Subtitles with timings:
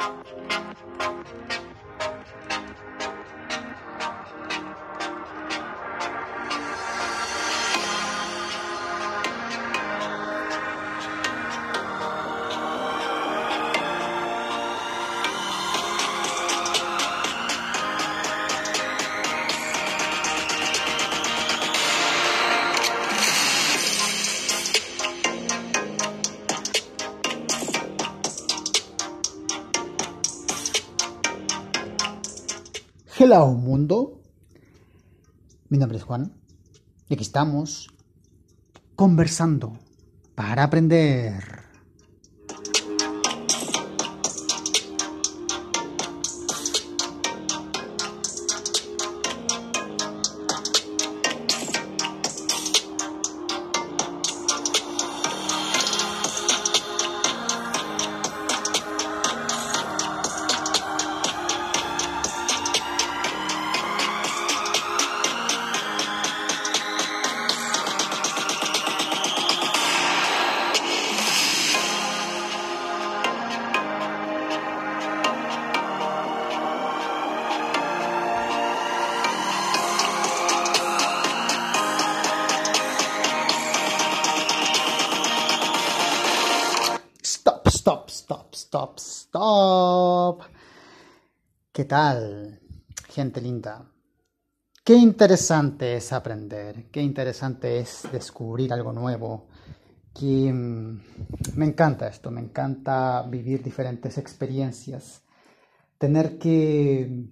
[0.00, 0.26] Thank
[8.14, 8.19] you.
[33.32, 34.20] Hello mundo,
[35.68, 36.32] mi nombre es Juan
[37.08, 37.86] y aquí estamos
[38.96, 39.78] conversando
[40.34, 41.49] para aprender.
[88.70, 90.42] Stop, stop.
[91.72, 92.60] ¿Qué tal,
[93.08, 93.90] gente linda?
[94.84, 99.48] Qué interesante es aprender, qué interesante es descubrir algo nuevo.
[100.14, 101.00] Que mm,
[101.56, 105.24] me encanta esto, me encanta vivir diferentes experiencias,
[105.98, 107.28] tener que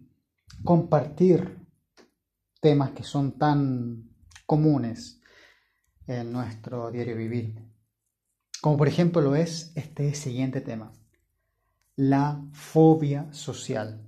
[0.64, 1.69] compartir
[2.61, 4.11] temas que son tan
[4.45, 5.20] comunes
[6.08, 7.64] en nuestro diario vivir.
[8.61, 10.92] Como por ejemplo lo es este siguiente tema,
[11.98, 14.00] la fobia social.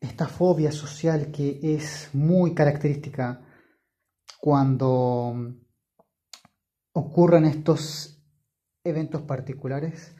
[0.00, 3.40] Esta fobia social que es muy característica
[4.40, 5.54] cuando
[6.92, 8.20] ocurren estos
[8.82, 10.16] eventos particulares,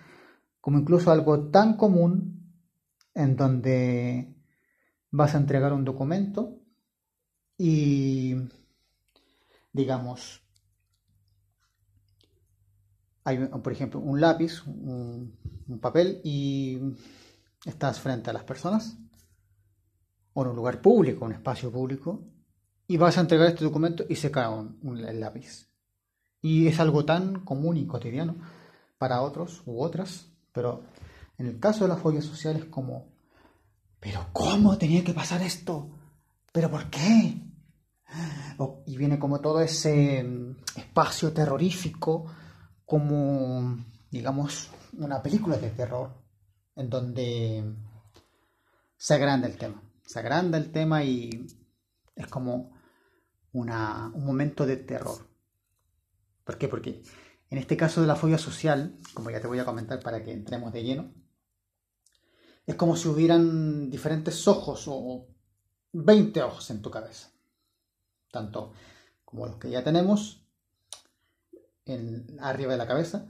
[0.60, 2.54] como incluso algo tan común
[3.14, 4.36] en donde
[5.10, 6.60] vas a entregar un documento
[7.58, 8.36] y,
[9.72, 10.41] digamos,
[13.24, 15.36] hay, por ejemplo, un lápiz, un,
[15.68, 16.78] un, papel y
[17.64, 18.96] estás frente a las personas
[20.34, 22.24] o en un lugar público, un espacio público,
[22.86, 25.68] y vas a entregar este documento y se cae un, un, el lápiz.
[26.40, 28.36] Y es algo tan común y cotidiano
[28.98, 30.82] para otros u otras, pero
[31.38, 33.12] en el caso de la fobia social es como,
[34.00, 35.90] pero ¿cómo tenía que pasar esto?
[36.52, 37.40] ¿Pero por qué?
[38.86, 40.24] Y viene como todo ese
[40.76, 42.26] espacio terrorífico
[42.92, 46.12] como, digamos, una película de terror
[46.76, 47.74] en donde
[48.98, 49.82] se agranda el tema.
[50.04, 51.46] Se agranda el tema y
[52.14, 52.76] es como
[53.52, 55.26] una, un momento de terror.
[56.44, 56.68] ¿Por qué?
[56.68, 57.02] Porque
[57.48, 60.32] en este caso de la fobia social, como ya te voy a comentar para que
[60.34, 61.14] entremos de lleno,
[62.66, 65.28] es como si hubieran diferentes ojos o
[65.92, 67.32] 20 ojos en tu cabeza.
[68.30, 68.74] Tanto
[69.24, 70.41] como los que ya tenemos
[72.40, 73.28] arriba de la cabeza,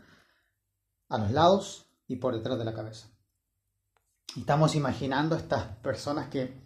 [1.08, 3.08] a los lados y por detrás de la cabeza.
[4.36, 6.62] Estamos imaginando estas personas que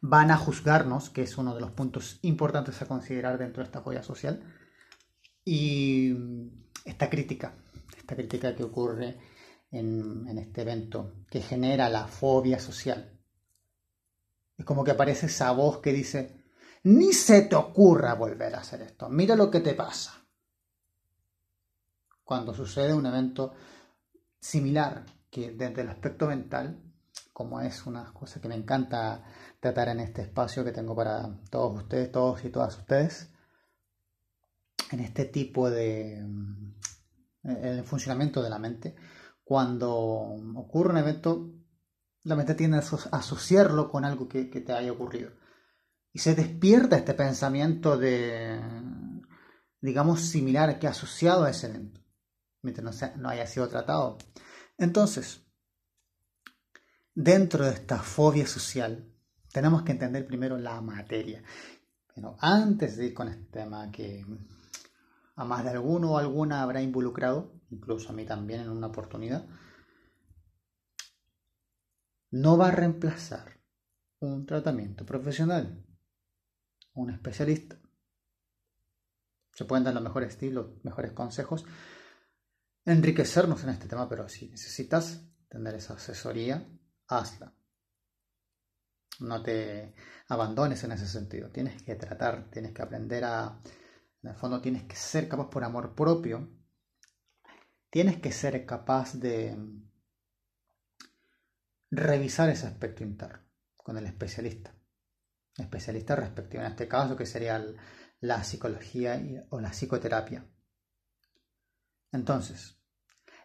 [0.00, 3.80] van a juzgarnos, que es uno de los puntos importantes a considerar dentro de esta
[3.80, 4.42] joya social,
[5.44, 6.12] y
[6.84, 7.54] esta crítica,
[7.96, 9.18] esta crítica que ocurre
[9.70, 13.18] en, en este evento, que genera la fobia social.
[14.56, 16.44] Es como que aparece esa voz que dice,
[16.84, 20.25] ni se te ocurra volver a hacer esto, mira lo que te pasa
[22.26, 23.54] cuando sucede un evento
[24.40, 26.82] similar, que desde el aspecto mental,
[27.32, 29.22] como es una cosa que me encanta
[29.60, 33.30] tratar en este espacio que tengo para todos ustedes, todos y todas ustedes,
[34.90, 36.74] en este tipo de mm,
[37.44, 38.96] el funcionamiento de la mente,
[39.44, 41.52] cuando ocurre un evento,
[42.24, 45.30] la mente tiende a asociarlo con algo que, que te haya ocurrido.
[46.12, 48.60] Y se despierta este pensamiento de,
[49.80, 52.05] digamos, similar, que asociado a ese evento
[52.66, 54.18] mientras no, haya sido tratado.
[54.76, 55.46] Entonces,
[57.14, 59.10] dentro de esta fobia social,
[59.52, 61.42] tenemos que entender primero la materia.
[62.14, 64.24] Pero antes de ir con este tema que
[65.36, 69.46] a más de alguno o alguna habrá involucrado, incluso a mí también en una oportunidad,
[72.30, 73.60] no va a reemplazar
[74.18, 75.84] un tratamiento profesional,
[76.94, 77.78] un especialista.
[79.52, 81.64] Se pueden dar los mejores estilos, mejores consejos,
[82.86, 86.66] enriquecernos en este tema, pero si necesitas tener esa asesoría,
[87.08, 87.52] hazla.
[89.20, 89.94] No te
[90.28, 91.50] abandones en ese sentido.
[91.50, 93.60] Tienes que tratar, tienes que aprender a...
[94.22, 96.48] En el fondo tienes que ser capaz por amor propio.
[97.90, 99.56] Tienes que ser capaz de
[101.90, 103.46] revisar ese aspecto interno
[103.76, 104.74] con el especialista.
[105.56, 107.64] Especialista respectivo, en este caso que sería
[108.20, 110.46] la psicología o la psicoterapia.
[112.12, 112.75] Entonces,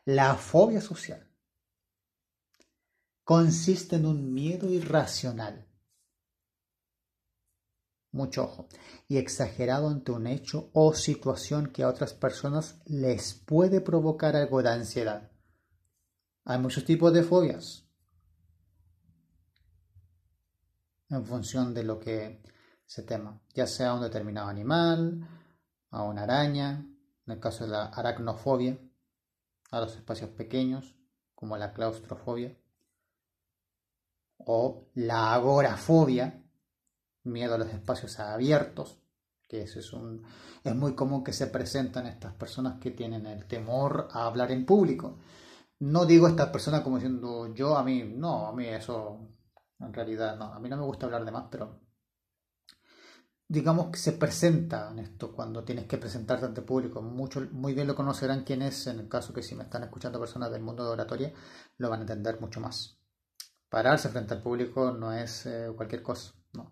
[0.06, 1.32] la fobia social
[3.24, 5.68] consiste en un miedo irracional,
[8.12, 8.68] mucho ojo,
[9.08, 14.62] y exagerado ante un hecho o situación que a otras personas les puede provocar algo
[14.62, 15.32] de ansiedad.
[16.44, 17.88] Hay muchos tipos de fobias.
[21.10, 22.42] En función de lo que
[22.86, 25.28] se tema, ya sea un determinado animal,
[25.92, 26.86] a una araña,
[27.28, 28.78] en el caso de la aracnofobia,
[29.72, 30.96] a los espacios pequeños,
[31.34, 32.56] como la claustrofobia,
[34.38, 36.44] o la agorafobia,
[37.24, 39.00] miedo a los espacios abiertos,
[39.48, 40.24] que eso es, un,
[40.64, 44.66] es muy común que se presentan estas personas que tienen el temor a hablar en
[44.66, 45.18] público.
[45.80, 49.20] No digo estas personas como diciendo yo, a mí, no, a mí eso,
[49.80, 51.80] en realidad no, a mí no me gusta hablar de más, pero
[53.52, 57.02] digamos que se presenta en esto cuando tienes que presentarte ante público.
[57.02, 60.50] Mucho, muy bien lo conocerán quienes, en el caso que si me están escuchando personas
[60.54, 61.34] del mundo de oratoria,
[61.78, 62.98] lo van a entender mucho más.
[63.68, 66.34] Pararse frente al público no es eh, cualquier cosa.
[66.54, 66.72] ¿no?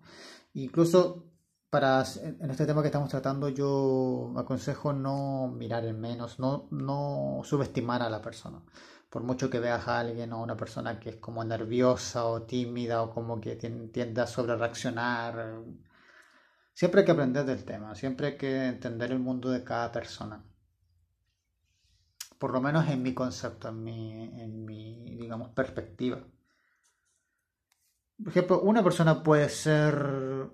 [0.54, 1.26] Incluso
[1.70, 7.42] para en este tema que estamos tratando, yo aconsejo no mirar en menos, no, no
[7.44, 8.64] subestimar a la persona.
[9.10, 12.44] Por mucho que veas a alguien o a una persona que es como nerviosa o
[12.44, 15.62] tímida o como que tiende a sobre reaccionar
[16.80, 20.42] Siempre hay que aprender del tema, siempre hay que entender el mundo de cada persona.
[22.38, 26.26] Por lo menos en mi concepto, en mi, en mi digamos, perspectiva.
[28.18, 30.50] Por ejemplo, una persona puede ser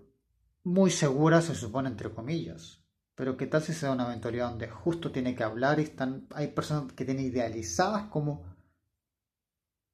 [0.63, 2.83] muy segura, se supone, entre comillas.
[3.13, 6.25] Pero ¿qué tal si se da una eventualidad donde justo tiene que hablar y están,
[6.31, 8.43] hay personas que tienen idealizadas como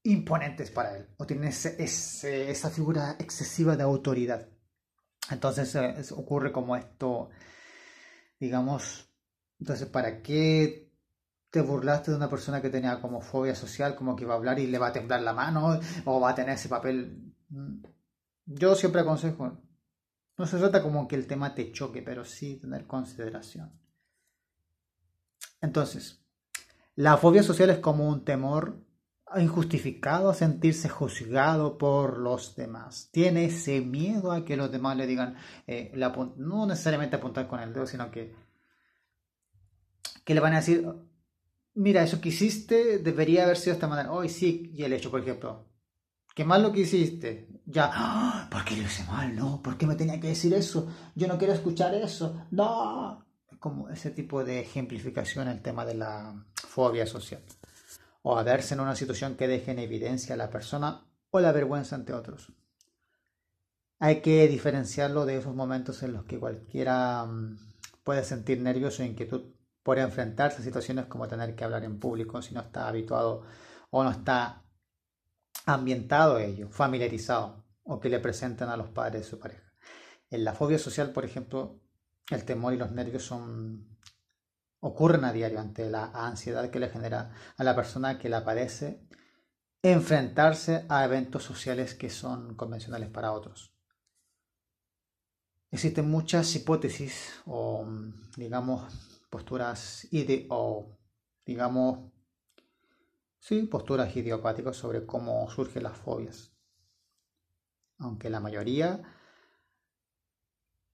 [0.03, 1.09] imponentes para él?
[1.17, 4.47] O tienen esa figura excesiva de autoridad.
[5.31, 7.29] Entonces eh, ocurre como esto,
[8.39, 9.11] digamos,
[9.61, 10.91] entonces, ¿para qué
[11.51, 14.57] te burlaste de una persona que tenía como fobia social, como que iba a hablar
[14.57, 17.31] y le va a temblar la mano o va a tener ese papel?
[17.49, 17.83] Mm,
[18.47, 19.61] yo siempre aconsejo,
[20.35, 23.71] no se trata como que el tema te choque, pero sí tener consideración.
[25.61, 26.25] Entonces,
[26.95, 28.83] la fobia social es como un temor
[29.39, 33.09] injustificado a sentirse juzgado por los demás.
[33.11, 35.35] Tiene ese miedo a que los demás le digan,
[35.67, 35.91] eh,
[36.37, 38.33] no necesariamente apuntar con el dedo, sino que,
[40.25, 40.85] que le van a decir,
[41.73, 44.11] mira, eso que hiciste debería haber sido de esta manera.
[44.11, 45.65] Hoy sí, y el hecho, por ejemplo,
[46.35, 47.47] qué mal lo que hiciste.
[47.65, 48.47] Ya, ¡Ah!
[48.51, 49.35] ¿por qué lo hice mal?
[49.35, 50.87] No, ¿por qué me tenía que decir eso?
[51.15, 52.47] Yo no quiero escuchar eso.
[52.51, 53.25] No.
[53.59, 57.43] Como ese tipo de ejemplificación el tema de la fobia social
[58.23, 61.51] o a verse en una situación que deje en evidencia a la persona o la
[61.51, 62.51] vergüenza ante otros.
[63.99, 67.57] Hay que diferenciarlo de esos momentos en los que cualquiera mm,
[68.03, 69.53] puede sentir nervios o inquietud
[69.83, 73.43] por enfrentarse a situaciones como tener que hablar en público si no está habituado
[73.89, 74.63] o no está
[75.65, 79.71] ambientado a ello, familiarizado o que le presentan a los padres de su pareja.
[80.29, 81.81] En la fobia social, por ejemplo,
[82.29, 83.90] el temor y los nervios son
[84.81, 89.07] ocurren a diario ante la ansiedad que le genera a la persona que la padece
[89.83, 93.73] enfrentarse a eventos sociales que son convencionales para otros.
[95.71, 97.87] Existen muchas hipótesis o,
[98.35, 100.07] digamos, posturas
[100.49, 100.97] o,
[101.45, 102.11] digamos,
[103.39, 106.51] sí, posturas idiopáticas sobre cómo surgen las fobias.
[107.97, 109.01] Aunque la mayoría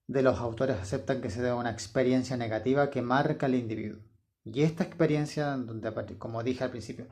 [0.07, 3.99] de los autores aceptan que se debe a una experiencia negativa que marca al individuo.
[4.45, 7.07] Y esta experiencia, donde, como dije al principio,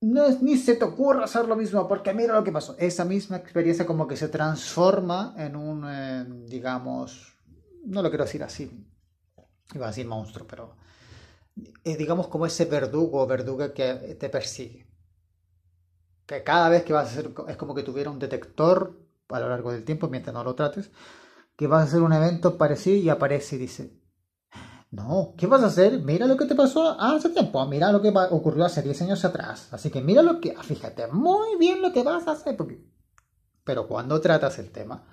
[0.00, 2.76] no es, ni se te ocurra hacer lo mismo, porque mira lo que pasó.
[2.78, 7.34] Esa misma experiencia como que se transforma en un, eh, digamos,
[7.84, 8.70] no lo quiero decir así,
[9.74, 10.76] iba a decir monstruo, pero
[11.84, 14.86] es digamos como ese verdugo o verduga que te persigue.
[16.26, 18.98] Que cada vez que vas a hacer, es como que tuviera un detector
[19.28, 20.90] a lo largo del tiempo mientras no lo trates,
[21.56, 24.02] que vas a hacer un evento parecido y aparece y dice,
[24.92, 26.00] no, ¿qué vas a hacer?
[26.00, 29.68] Mira lo que te pasó hace tiempo, mira lo que ocurrió hace 10 años atrás.
[29.72, 32.58] Así que mira lo que, fíjate muy bien lo que vas a hacer.
[33.64, 35.04] Pero cuando tratas el tema,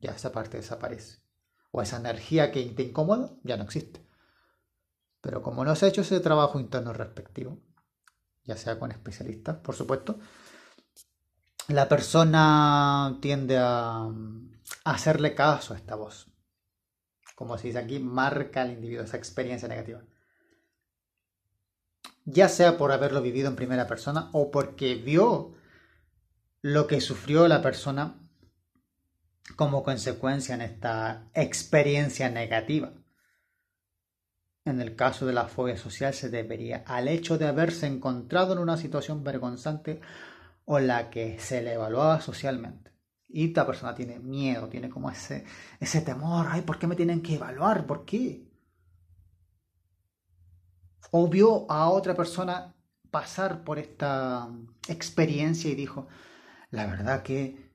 [0.00, 1.22] ya esa parte desaparece.
[1.70, 4.04] O esa energía que te incomoda ya no existe.
[5.20, 7.58] Pero como no has hecho ese trabajo interno respectivo,
[8.44, 10.18] ya sea con especialistas, por supuesto,
[11.68, 14.10] la persona tiende a,
[14.84, 16.30] hacerle caso a esta voz.
[17.34, 20.02] Como se dice aquí, marca al individuo esa experiencia negativa.
[22.24, 25.54] Ya sea por haberlo vivido en primera persona o porque vio
[26.62, 28.20] lo que sufrió la persona
[29.56, 32.92] como consecuencia en esta experiencia negativa.
[34.64, 38.60] En el caso de la fobia social se debería al hecho de haberse encontrado en
[38.60, 40.00] una situación vergonzante
[40.64, 42.93] o la que se le evaluaba socialmente.
[43.34, 45.44] Y esta persona tiene miedo, tiene como ese,
[45.80, 47.84] ese temor, ay, ¿por qué me tienen que evaluar?
[47.84, 48.48] ¿Por qué?
[51.10, 52.72] O vio a otra persona
[53.10, 54.48] pasar por esta
[54.86, 56.06] experiencia y dijo,
[56.70, 57.72] la verdad que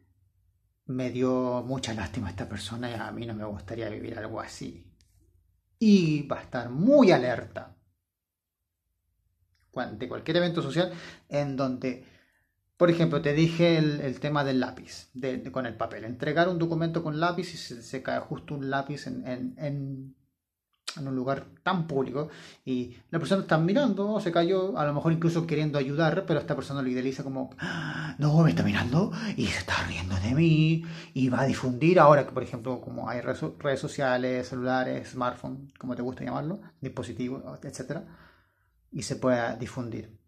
[0.86, 4.90] me dio mucha lástima esta persona y a mí no me gustaría vivir algo así.
[5.78, 7.76] Y va a estar muy alerta
[9.92, 10.94] de cualquier evento social
[11.28, 12.19] en donde
[12.80, 15.10] por ejemplo, te dije el, tema del lápiz,
[15.52, 16.06] con el papel.
[16.06, 20.16] Entregar un documento con lápiz y se, cae justo un lápiz en,
[20.98, 22.30] un lugar tan público
[22.64, 26.56] y la persona está mirando, se cayó, a lo mejor incluso queriendo ayudar, pero esta
[26.56, 30.86] persona lo idealiza como, ah, no, me está mirando y se está riendo de mí
[31.14, 35.98] y va a difundir ahora que, por ejemplo, como hay redes sociales, celulares, smartphones, como
[35.98, 38.04] te gusta llamarlo, dispositivos, etc.
[38.90, 40.19] Y se pueda difundir.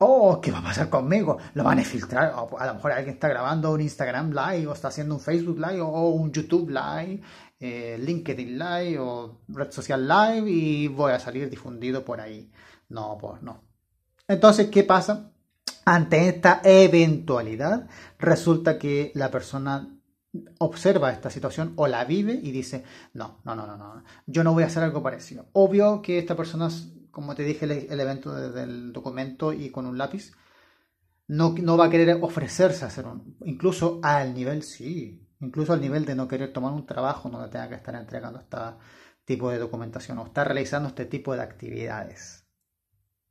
[0.00, 1.38] Oh, ¿qué va a pasar conmigo?
[1.54, 2.32] Lo van a filtrar.
[2.32, 5.80] a lo mejor alguien está grabando un Instagram Live o está haciendo un Facebook Live
[5.80, 7.20] o un YouTube Live,
[7.58, 12.48] eh, LinkedIn Live o red social Live y voy a salir difundido por ahí.
[12.90, 13.64] No, pues no.
[14.28, 15.32] Entonces, ¿qué pasa?
[15.84, 17.88] Ante esta eventualidad,
[18.20, 19.98] resulta que la persona
[20.58, 24.52] observa esta situación o la vive y dice, no, no, no, no, no, yo no
[24.52, 25.46] voy a hacer algo parecido.
[25.54, 26.70] Obvio que esta persona
[27.18, 30.34] como te dije, el, evento del documento y con un lápiz,
[31.26, 35.80] no, no va a querer ofrecerse a hacer un, incluso al nivel, sí, incluso al
[35.80, 38.58] nivel de no querer tomar un trabajo donde tenga que estar entregando este
[39.24, 42.46] tipo de documentación o estar realizando este tipo de actividades.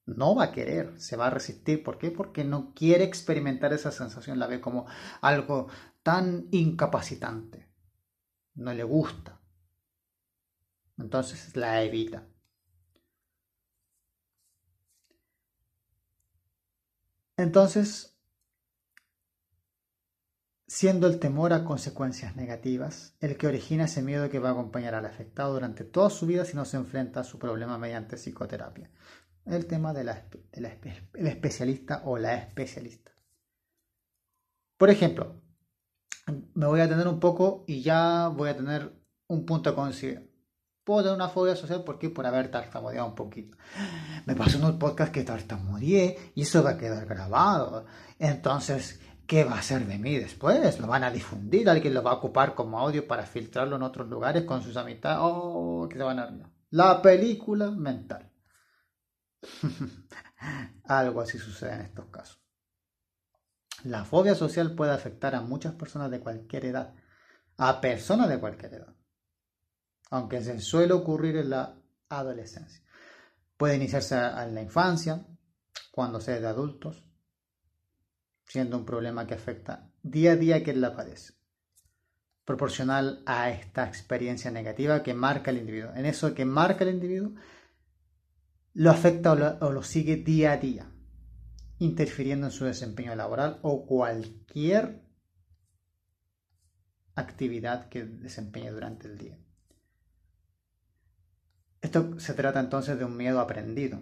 [0.06, 1.82] No va a querer, se va a resistir.
[1.82, 2.12] ¿Por qué?
[2.12, 4.86] Porque no quiere experimentar esa sensación, la ve como
[5.22, 5.70] algo
[6.04, 7.72] tan incapacitante.
[8.54, 9.40] No le gusta.
[10.98, 12.28] Entonces la evita.
[17.38, 18.18] Entonces,
[20.68, 24.96] siendo el temor a consecuencias negativas, el que origina ese miedo que va a acompañar
[24.96, 28.90] al afectado durante toda su vida si no se enfrenta a su problema mediante psicoterapia.
[29.46, 30.10] El tema del
[31.14, 33.14] especialista o la especialista.
[34.78, 35.42] Por ejemplo,
[36.54, 38.94] me voy a tener un poco y ya voy a tener
[39.28, 40.27] un punto a considerar
[40.88, 43.58] puedo tener una fobia social porque por haber tartamudeado un poquito.
[44.26, 47.86] Me pasó en un podcast que tartamudeé y eso va a quedar grabado.
[48.18, 50.80] Entonces, ¿qué va a hacer de mí después?
[50.80, 51.70] ¿Lo van a difundir?
[51.70, 55.20] ¿Alguien lo va a ocupar como audio para filtrarlo en otros lugares con sus amistades?
[55.22, 58.32] ¡Oh, que se van a La película mental.
[60.86, 62.40] Algo así sucede en estos casos.
[63.84, 66.94] La fobia social puede afectar a muchas personas de cualquier edad,
[67.58, 68.97] a personas de cualquier edad
[70.10, 72.82] aunque se suele ocurrir en la adolescencia.
[73.58, 75.26] Puede iniciarse en la infancia,
[75.92, 77.04] cuando sea de adultos,
[78.46, 81.34] siendo un problema que afecta día a día quien la padece,
[82.46, 85.92] proporcional a esta experiencia negativa que marca el individuo.
[85.96, 87.34] En eso que marca el individuo,
[88.74, 90.92] lo afecta o lo sigue día a día,
[91.80, 95.04] interfiriendo en su desempeño laboral o cualquier
[97.16, 99.40] actividad que desempeñe durante el día.
[101.82, 104.02] Esto se trata entonces de un miedo aprendido,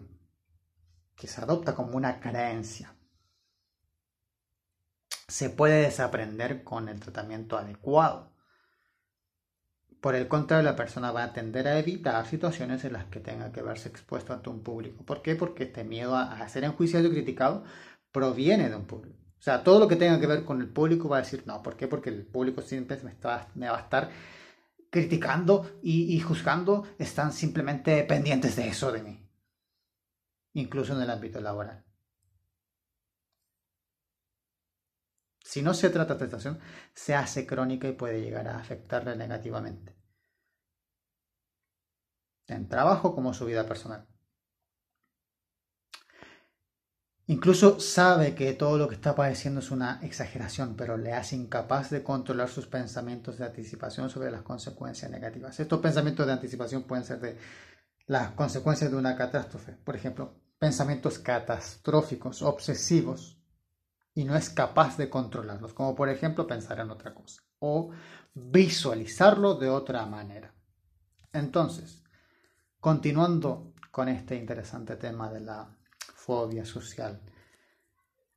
[1.16, 2.96] que se adopta como una creencia.
[5.28, 8.34] Se puede desaprender con el tratamiento adecuado.
[10.00, 13.52] Por el contrario, la persona va a tender a evitar situaciones en las que tenga
[13.52, 15.04] que verse expuesto ante un público.
[15.04, 15.36] ¿Por qué?
[15.36, 17.64] Porque este miedo a ser enjuiciado y criticado
[18.12, 19.26] proviene de un público.
[19.40, 21.62] O sea, todo lo que tenga que ver con el público va a decir no.
[21.62, 21.88] ¿Por qué?
[21.88, 23.14] Porque el público siempre me,
[23.54, 24.10] me va a estar
[24.90, 29.30] criticando y, juzgando están simplemente pendientes de eso de mí,
[30.54, 31.84] incluso en el ámbito laboral.
[35.44, 36.60] Si no se trata de tentación,
[36.94, 39.96] se hace crónica y puede llegar a afectarle negativamente.
[42.48, 44.08] En trabajo como su vida personal.
[47.28, 51.90] Incluso sabe que todo lo que está padeciendo es una exageración, pero le hace incapaz
[51.90, 55.60] de controlar sus pensamientos de anticipación sobre las consecuencias negativas.
[55.60, 57.38] Estos pensamientos de anticipación pueden ser de
[58.06, 59.72] las consecuencias de una catástrofe.
[59.72, 63.40] Por ejemplo, pensamientos catastróficos, obsesivos,
[64.14, 67.92] y no es capaz de controlarlos, como por ejemplo pensar en otra cosa o
[68.34, 70.54] visualizarlo de otra manera.
[71.34, 72.04] Entonces,
[72.80, 75.78] continuando con este interesante tema de la
[76.26, 77.22] fobia social,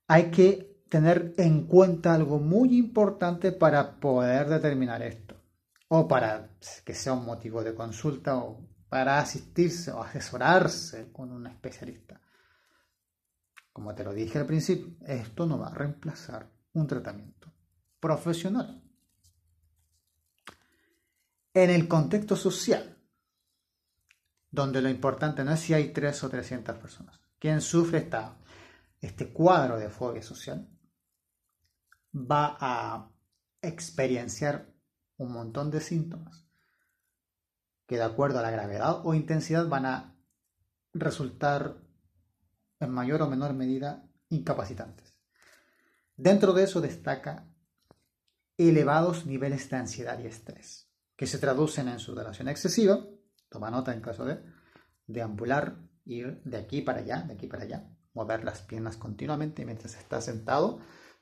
[0.07, 5.35] hay que tener en cuenta algo muy importante para poder determinar esto,
[5.88, 6.50] o para
[6.85, 12.21] que sea un motivo de consulta, o para asistirse o asesorarse con un especialista.
[13.73, 17.52] Como te lo dije al principio, esto no va a reemplazar un tratamiento
[18.00, 18.83] profesional.
[21.54, 22.97] En el contexto social,
[24.50, 28.09] donde lo importante no es si hay tres o trescientas personas, quien sufre
[29.00, 30.68] este cuadro de fobia social
[32.14, 33.11] va a
[33.62, 34.73] experienciar
[35.16, 36.47] un montón de síntomas
[37.87, 40.16] que de acuerdo a la gravedad o intensidad van a
[40.92, 41.80] resultar
[42.80, 45.16] en mayor o menor medida incapacitantes.
[46.16, 47.49] Dentro de eso destaca
[48.57, 52.99] elevados niveles de ansiedad y estrés, que se traducen en sudoración excesiva,
[53.49, 54.42] toma nota en caso de
[55.07, 57.84] deambular, ir de aquí para allá, de aquí para allá,
[58.14, 60.80] mover las piernas continuamente mientras estás sentado.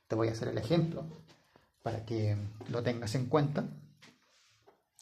[0.08, 1.04] Te voy a hacer el ejemplo
[1.82, 2.36] para que
[2.70, 3.64] lo tengas en cuenta.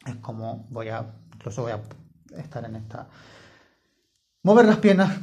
[0.06, 1.82] Es como voy a, incluso voy a
[2.36, 3.08] estar en esta
[4.44, 5.20] Mover las piernas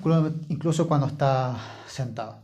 [0.49, 2.41] incluso cuando está sentado.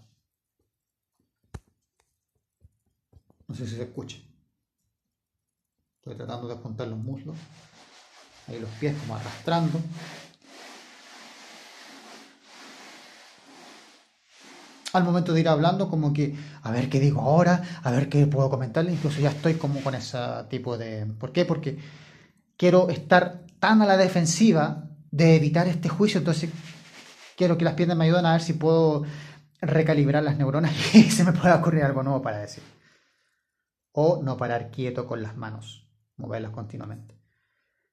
[3.47, 4.17] No sé si se escucha.
[5.97, 7.36] Estoy tratando de juntar los muslos.
[8.47, 9.79] Ahí los pies como arrastrando.
[14.98, 18.27] Al momento de ir hablando, como que a ver qué digo ahora, a ver qué
[18.27, 18.92] puedo comentarle.
[18.92, 20.18] Incluso ya estoy como con ese
[20.50, 21.06] tipo de.
[21.06, 21.46] ¿Por qué?
[21.46, 21.77] Porque
[22.58, 26.50] quiero estar tan a la defensiva de evitar este juicio, entonces
[27.36, 29.04] quiero que las piernas me ayuden a ver si puedo
[29.62, 32.63] recalibrar las neuronas y se me pueda ocurrir algo nuevo para decir.
[33.91, 37.19] O no parar quieto con las manos, moverlas continuamente.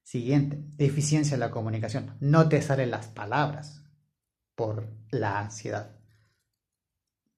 [0.02, 2.14] Siguiente, deficiencia en la comunicación.
[2.20, 3.82] No te salen las palabras
[4.54, 5.93] por la ansiedad,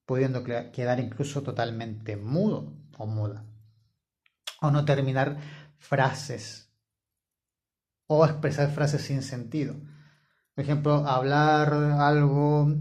[0.07, 3.45] pudiendo quedar incluso totalmente mudo o muda.
[4.63, 5.39] O no terminar
[5.79, 6.67] frases
[8.07, 9.75] o expresar frases sin sentido.
[10.55, 12.73] Por ejemplo, hablar algo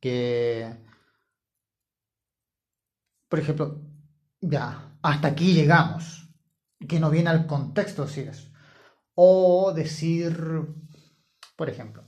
[0.00, 0.76] que,
[3.28, 3.80] por ejemplo,
[4.40, 6.28] ya, hasta aquí llegamos,
[6.86, 8.50] que no viene al contexto decir eso.
[9.14, 10.36] O decir,
[11.56, 12.04] por ejemplo,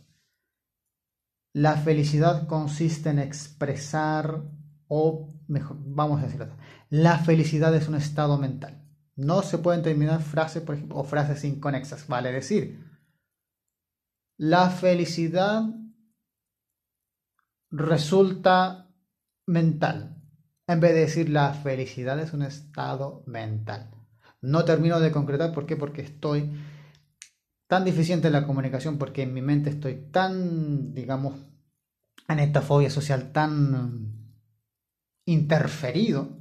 [1.52, 4.42] la felicidad consiste en expresar,
[4.88, 6.48] o mejor, vamos a decirlo,
[6.90, 8.86] la felicidad es un estado mental.
[9.16, 12.06] No se pueden terminar frases, por ejemplo, o frases inconexas.
[12.06, 12.82] Vale decir,
[14.36, 15.64] la felicidad
[17.70, 18.90] resulta
[19.46, 20.16] mental.
[20.66, 23.90] En vez de decir la felicidad es un estado mental.
[24.40, 25.76] No termino de concretar, ¿por qué?
[25.76, 26.50] Porque estoy
[27.70, 31.38] tan deficiente en la comunicación, porque en mi mente estoy tan, digamos,
[32.26, 34.34] en esta fobia social tan
[35.24, 36.36] interferido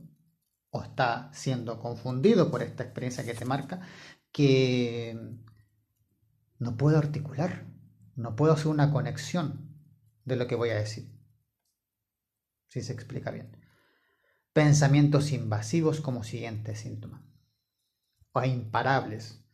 [0.72, 3.82] o está siendo confundido por esta experiencia que te marca,
[4.32, 5.38] que
[6.58, 7.68] no puedo articular,
[8.16, 9.70] no puedo hacer una conexión
[10.26, 11.16] de lo que voy a decir.
[12.70, 13.56] Si se explica bien.
[14.52, 17.24] Pensamientos invasivos como siguiente síntoma.
[18.32, 19.46] O imparables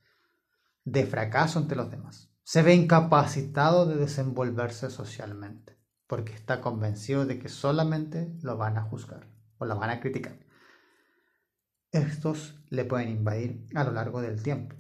[0.86, 2.32] de fracaso ante los demás.
[2.44, 5.76] Se ve incapacitado de desenvolverse socialmente
[6.08, 10.40] porque está convencido de que solamente lo van a juzgar o lo van a criticar.
[11.92, 14.76] Estos le pueden invadir a lo largo del tiempo.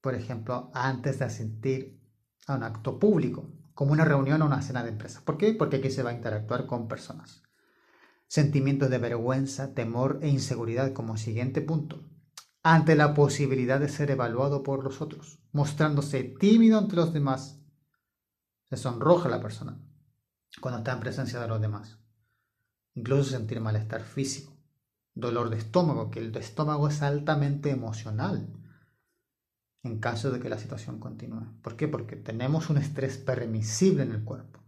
[0.00, 2.00] Por ejemplo, antes de asistir
[2.46, 5.22] a un acto público, como una reunión o una cena de empresa.
[5.24, 5.52] ¿Por qué?
[5.52, 7.42] Porque aquí se va a interactuar con personas.
[8.26, 12.08] Sentimientos de vergüenza, temor e inseguridad como siguiente punto.
[12.64, 17.60] Ante la posibilidad de ser evaluado por los otros, mostrándose tímido ante los demás.
[18.68, 19.80] Se sonroja la persona
[20.60, 22.00] cuando está en presencia de los demás.
[22.94, 24.54] Incluso sentir malestar físico
[25.14, 28.48] dolor de estómago, que el estómago es altamente emocional
[29.82, 31.60] en caso de que la situación continúe.
[31.62, 31.88] ¿Por qué?
[31.88, 34.60] Porque tenemos un estrés permisible en el cuerpo.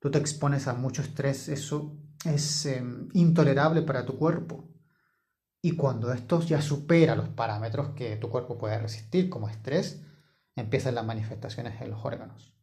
[0.00, 4.68] Tú te expones a mucho estrés, eso es em, intolerable para tu cuerpo.
[5.62, 10.02] Y cuando esto ya supera los parámetros que tu cuerpo puede resistir, como estrés,
[10.54, 12.54] empiezan las manifestaciones en los órganos.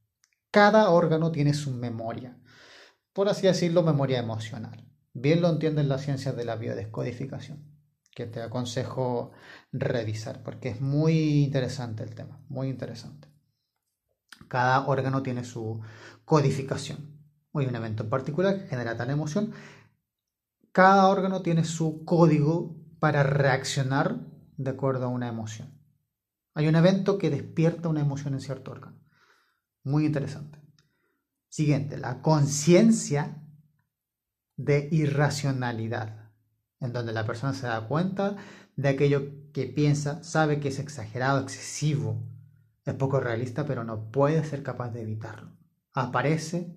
[0.51, 2.37] Cada órgano tiene su memoria,
[3.13, 4.87] por así decirlo, memoria emocional.
[5.13, 7.63] Bien lo entienden las ciencias de la biodescodificación,
[8.15, 9.31] que te aconsejo
[9.71, 13.27] revisar, porque es muy interesante el tema, muy interesante.
[14.47, 15.81] Cada órgano tiene su
[16.25, 17.13] codificación.
[17.53, 19.53] Hay un evento en particular que genera tal emoción.
[20.71, 24.15] Cada órgano tiene su código para reaccionar
[24.55, 25.77] de acuerdo a una emoción.
[26.53, 28.97] Hay un evento que despierta una emoción en cierto órgano.
[29.83, 30.57] Muy interesante.
[31.49, 33.43] Siguiente, la conciencia
[34.55, 36.31] de irracionalidad,
[36.79, 38.37] en donde la persona se da cuenta
[38.77, 42.23] de aquello que piensa, sabe que es exagerado, excesivo,
[42.85, 45.51] es poco realista, pero no puede ser capaz de evitarlo.
[45.93, 46.73] Aparece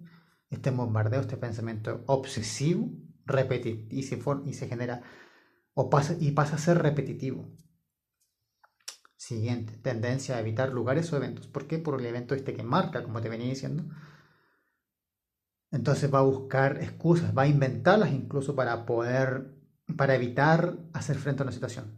[0.50, 2.90] este bombardeo, este pensamiento obsesivo,
[3.26, 5.02] repetitivo, y se, y se genera
[5.78, 7.46] o pasa, y pasa a ser repetitivo.
[9.16, 11.48] Siguiente, tendencia a evitar lugares o eventos.
[11.48, 11.78] ¿Por qué?
[11.78, 13.84] Por el evento este que marca, como te venía diciendo.
[15.70, 19.54] Entonces va a buscar excusas, va a inventarlas incluso para poder,
[19.98, 21.94] para evitar hacer frente a una situación.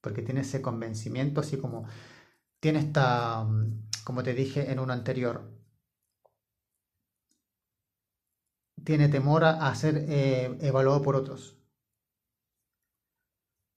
[0.00, 1.86] Porque tiene ese convencimiento, así como
[2.58, 3.46] tiene esta,
[4.02, 5.61] como te dije en uno anterior,
[8.84, 11.56] tiene temor a ser eh, evaluado por otros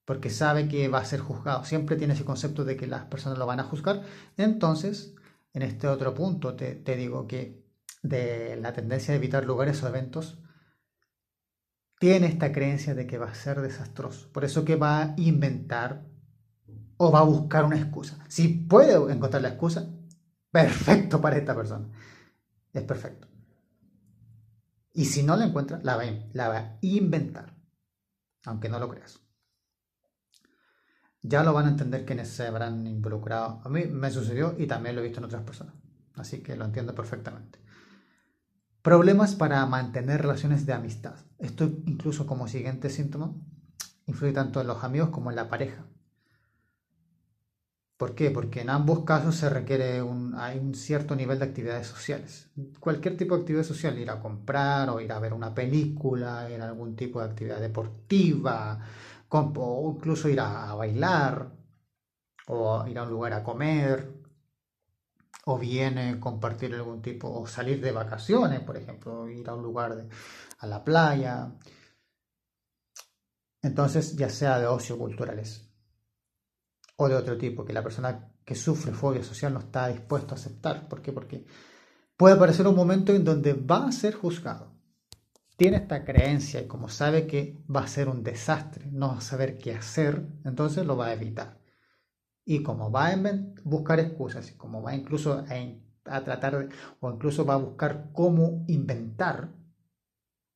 [0.05, 1.65] porque sabe que va a ser juzgado.
[1.65, 4.03] Siempre tiene ese concepto de que las personas lo van a juzgar.
[4.37, 5.15] Entonces,
[5.53, 7.65] en este otro punto te, digo que
[8.03, 10.39] de la tendencia a evitar lugares o eventos,
[11.99, 14.31] tiene esta creencia de que va a ser desastroso.
[14.31, 16.05] Por eso que va a inventar
[16.97, 18.19] o va a buscar una excusa.
[18.27, 19.89] Si puede encontrar la excusa,
[20.51, 21.89] perfecto para esta persona.
[22.73, 23.34] Es perfecto.
[24.95, 27.55] Y si no la encuentra, la va, la va a inventar.
[28.45, 29.25] Aunque no lo creas
[31.27, 33.61] ya lo van a entender quienes se habrán involucrado.
[33.63, 35.73] A mí me sucedió y también lo he visto en otras personas.
[36.15, 37.59] Así que lo entiendo perfectamente.
[38.81, 41.15] Problemas para mantener relaciones de amistad.
[41.39, 43.33] Esto incluso como siguiente síntoma
[44.05, 45.87] influye tanto en los amigos como en la pareja.
[47.97, 48.29] ¿Por qué?
[48.29, 52.49] Porque en ambos casos se requiere un, hay un cierto nivel de actividades sociales.
[52.79, 56.61] Cualquier tipo de actividad social, ir a comprar o ir a ver una película, ir
[56.61, 58.79] a algún tipo de actividad deportiva,
[59.29, 61.51] o incluso ir a, bailar,
[62.47, 64.11] o ir a un lugar a comer,
[65.45, 70.07] o viene compartir algún tipo, o salir de vacaciones, por ejemplo, ir a un lugar
[70.59, 71.51] a la playa.
[73.61, 75.64] Entonces, ya sea de ocio culturales
[76.97, 80.37] o de otro tipo, que la persona que sufre fobia social no está dispuesto a
[80.37, 80.87] aceptar.
[80.87, 81.11] ¿Por qué?
[81.11, 81.45] Porque
[82.15, 84.75] puede aparecer un momento en donde va a ser juzgado
[85.57, 89.21] tiene esta creencia y como sabe que va a ser un desastre, no va a
[89.21, 91.59] saber qué hacer, entonces lo va a evitar.
[92.43, 93.17] Y como va a
[93.63, 95.45] buscar excusas, y como va incluso
[96.03, 99.49] a, tratar, o incluso va a buscar cómo inventar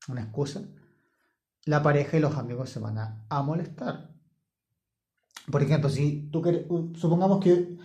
[0.08, 0.62] una excusa,
[1.66, 4.10] la pareja y los amigos se van a molestar.
[5.52, 7.78] Por ejemplo, si tú quieres, supongamos que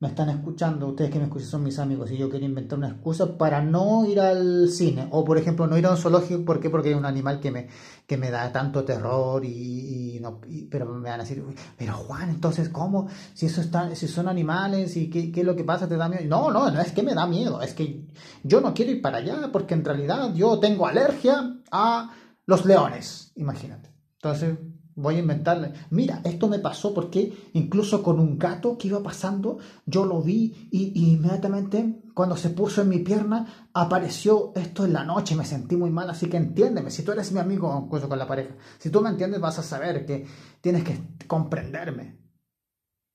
[0.00, 2.88] me están escuchando, ustedes que me escuchan son mis amigos y yo quiero inventar una
[2.88, 6.58] excusa para no ir al cine o por ejemplo no ir a un zoológico, ¿por
[6.58, 6.70] qué?
[6.70, 7.68] Porque hay un animal que me,
[8.06, 11.44] que me da tanto terror y, no, pero me van a decir,
[11.76, 13.08] pero Juan, entonces ¿cómo?
[13.34, 16.08] Si, eso está, si son animales y qué, qué es lo que pasa, te da
[16.08, 16.24] miedo.
[16.26, 18.06] No, no, no es que me da miedo, es que
[18.42, 22.10] yo no quiero ir para allá porque en realidad yo tengo alergia a
[22.46, 23.90] los leones, imagínate.
[24.14, 24.56] Entonces
[25.00, 25.72] voy a inventarle.
[25.90, 30.68] Mira, esto me pasó porque incluso con un gato que iba pasando, yo lo vi
[30.70, 35.76] y, inmediatamente cuando se puso en mi pierna apareció esto en la noche, me sentí
[35.76, 38.90] muy mal, así que entiéndeme, si tú eres mi amigo, incluso con la pareja, si
[38.90, 40.26] tú me entiendes vas a saber que
[40.60, 42.18] tienes que comprenderme.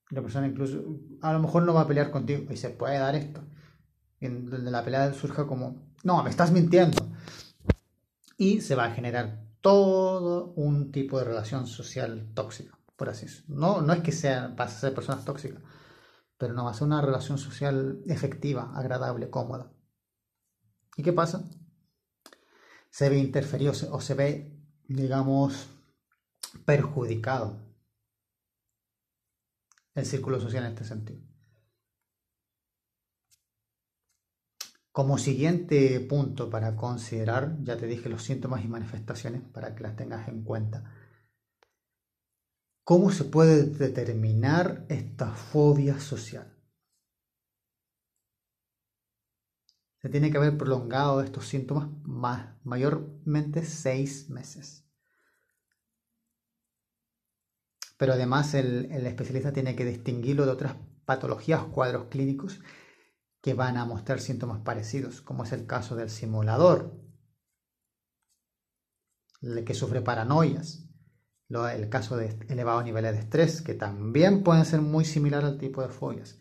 [0.10, 0.82] La persona incluso
[1.22, 3.42] a lo mejor no va a pelear contigo y se puede dar esto.
[4.20, 6.98] Y de la pelea surja como, no, me estás mintiendo.
[8.38, 13.56] Y se va a generar todo un tipo de relación social tóxica, por así decirlo.
[13.56, 15.60] No, no es que sea, vas a ser personas tóxicas,
[16.38, 19.72] pero no va a ser una relación social efectiva, agradable, cómoda.
[20.96, 21.50] ¿Y qué pasa?
[22.92, 24.56] Se ve interferido o se ve,
[24.88, 25.68] digamos,
[26.64, 27.58] perjudicado
[29.96, 31.24] el círculo social en este sentido.
[34.96, 39.98] Como siguiente punto para considerar, ya te dije los síntomas y manifestaciones para que las
[39.98, 40.90] tengas en cuenta.
[42.86, 46.58] ¿Cómo se puede determinar esta fobia social?
[50.02, 51.90] Se tiene que haber prolongado estos síntomas
[52.64, 54.88] mayormente seis meses.
[57.98, 62.62] Pero además el, el especialista tiene que distinguirlo de otras patologías o cuadros clínicos
[63.46, 67.00] que van a mostrar síntomas parecidos, como es el caso del simulador,
[69.44, 70.90] el que sufre paranoias,
[71.50, 75.84] el caso de elevados niveles de estrés, que también pueden ser muy similares al tipo
[75.84, 76.40] de fobias.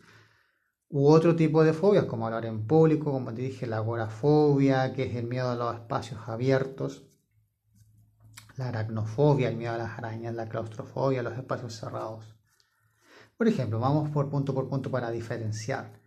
[0.89, 5.03] U otro tipo de fobias, como hablar en público, como te dije, la agorafobia, que
[5.03, 7.03] es el miedo a los espacios abiertos,
[8.57, 12.35] la aracnofobia, el miedo a las arañas, la claustrofobia, los espacios cerrados.
[13.37, 16.03] Por ejemplo, vamos por punto por punto para diferenciar,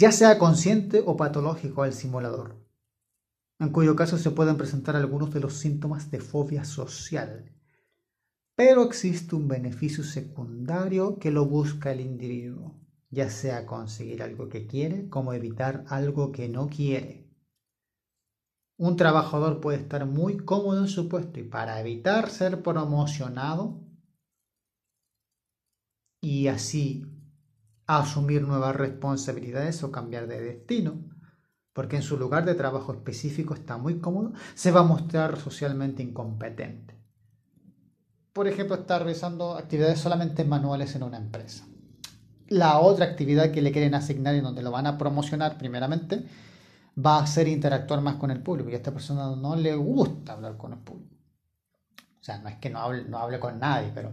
[0.00, 2.56] ya sea consciente o patológico el simulador,
[3.58, 7.52] en cuyo caso se pueden presentar algunos de los síntomas de fobia social.
[8.56, 14.66] Pero existe un beneficio secundario que lo busca el individuo, ya sea conseguir algo que
[14.66, 17.28] quiere como evitar algo que no quiere.
[18.78, 23.78] Un trabajador puede estar muy cómodo en su puesto y para evitar ser promocionado
[26.22, 27.04] y así
[27.98, 30.94] asumir nuevas responsabilidades o cambiar de destino,
[31.72, 36.02] porque en su lugar de trabajo específico está muy cómodo, se va a mostrar socialmente
[36.02, 36.98] incompetente.
[38.32, 41.66] Por ejemplo, está realizando actividades solamente manuales en una empresa.
[42.48, 46.26] La otra actividad que le quieren asignar y donde lo van a promocionar primeramente
[47.04, 50.32] va a ser interactuar más con el público y a esta persona no le gusta
[50.32, 51.16] hablar con el público.
[52.20, 54.12] O sea, no es que no hable, no hable con nadie, pero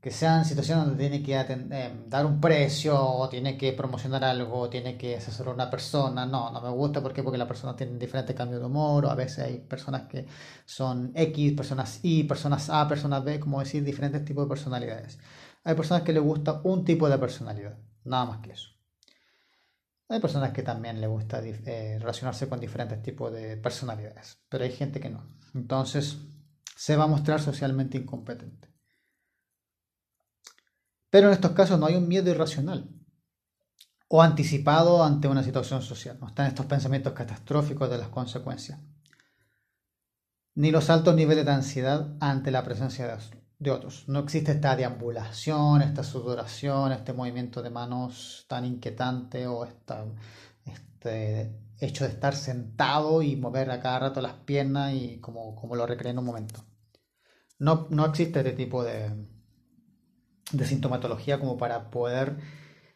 [0.00, 4.60] que sean situaciones donde tiene que eh, dar un precio o tiene que promocionar algo
[4.60, 6.24] o tiene que asesorar a una persona.
[6.24, 7.02] No, no me gusta.
[7.02, 10.26] Porque las personas tienen diferentes cambios de humor o a veces hay personas que
[10.64, 15.18] son X, personas Y, personas A, personas B, como decir, diferentes tipos de personalidades.
[15.64, 18.70] Hay personas que les gusta un tipo de personalidad, nada más que eso.
[20.08, 24.72] Hay personas que también les gusta eh, relacionarse con diferentes tipos de personalidades, pero hay
[24.72, 25.26] gente que no.
[25.54, 26.16] Entonces,
[26.76, 28.68] se va a mostrar socialmente incompetente.
[31.10, 32.88] Pero en estos casos no hay un miedo irracional
[34.08, 36.18] o anticipado ante una situación social.
[36.20, 38.80] No están estos pensamientos catastróficos de las consecuencias,
[40.54, 43.18] ni los altos niveles de ansiedad ante la presencia
[43.58, 44.08] de otros.
[44.08, 52.04] No existe esta deambulación, esta sudoración, este movimiento de manos tan inquietante o este hecho
[52.04, 56.10] de estar sentado y mover a cada rato las piernas y como, como lo recreé
[56.10, 56.64] en un momento.
[57.60, 59.12] No, no existe este tipo de,
[60.52, 62.36] de sintomatología como para poder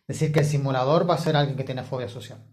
[0.08, 2.44] decir que el simulador va a ser alguien que tiene fobia social.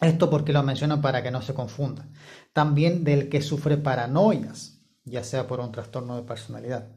[0.00, 2.08] Esto porque lo menciono para que no se confunda.
[2.52, 6.88] También del que sufre paranoias, ya sea por un trastorno de personalidad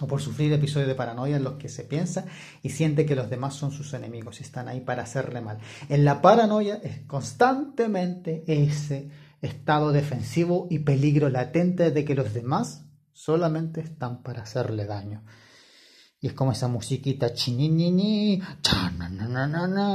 [0.00, 2.26] o por sufrir episodios de paranoia en los que se piensa
[2.62, 5.58] y siente que los demás son sus enemigos y están ahí para hacerle mal.
[5.88, 12.84] En la paranoia es constantemente ese estado defensivo y peligro latente de que los demás
[13.12, 15.24] solamente están para hacerle daño.
[16.20, 18.40] Y es como esa musiquita chinini,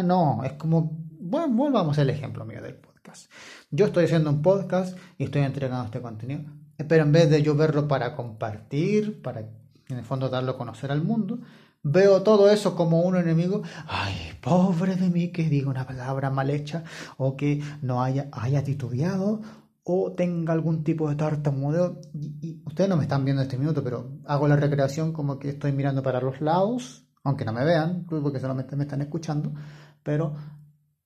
[0.04, 3.32] no, es como, bueno, volvamos al ejemplo mío del podcast.
[3.72, 6.44] Yo estoy haciendo un podcast y estoy entregando este contenido,
[6.88, 10.92] pero en vez de yo verlo para compartir, para en el fondo darlo a conocer
[10.92, 11.40] al mundo,
[11.84, 13.64] veo todo eso como un enemigo.
[13.88, 16.84] Ay, pobre de mí que diga una palabra mal hecha
[17.18, 19.42] o que no haya, haya titubeado
[19.94, 22.00] o tenga algún tipo de tartamudeo.
[22.14, 25.38] Y, y ustedes no me están viendo en este minuto, pero hago la recreación como
[25.38, 29.54] que estoy mirando para los lados, aunque no me vean, porque solamente me están escuchando,
[30.04, 30.34] pero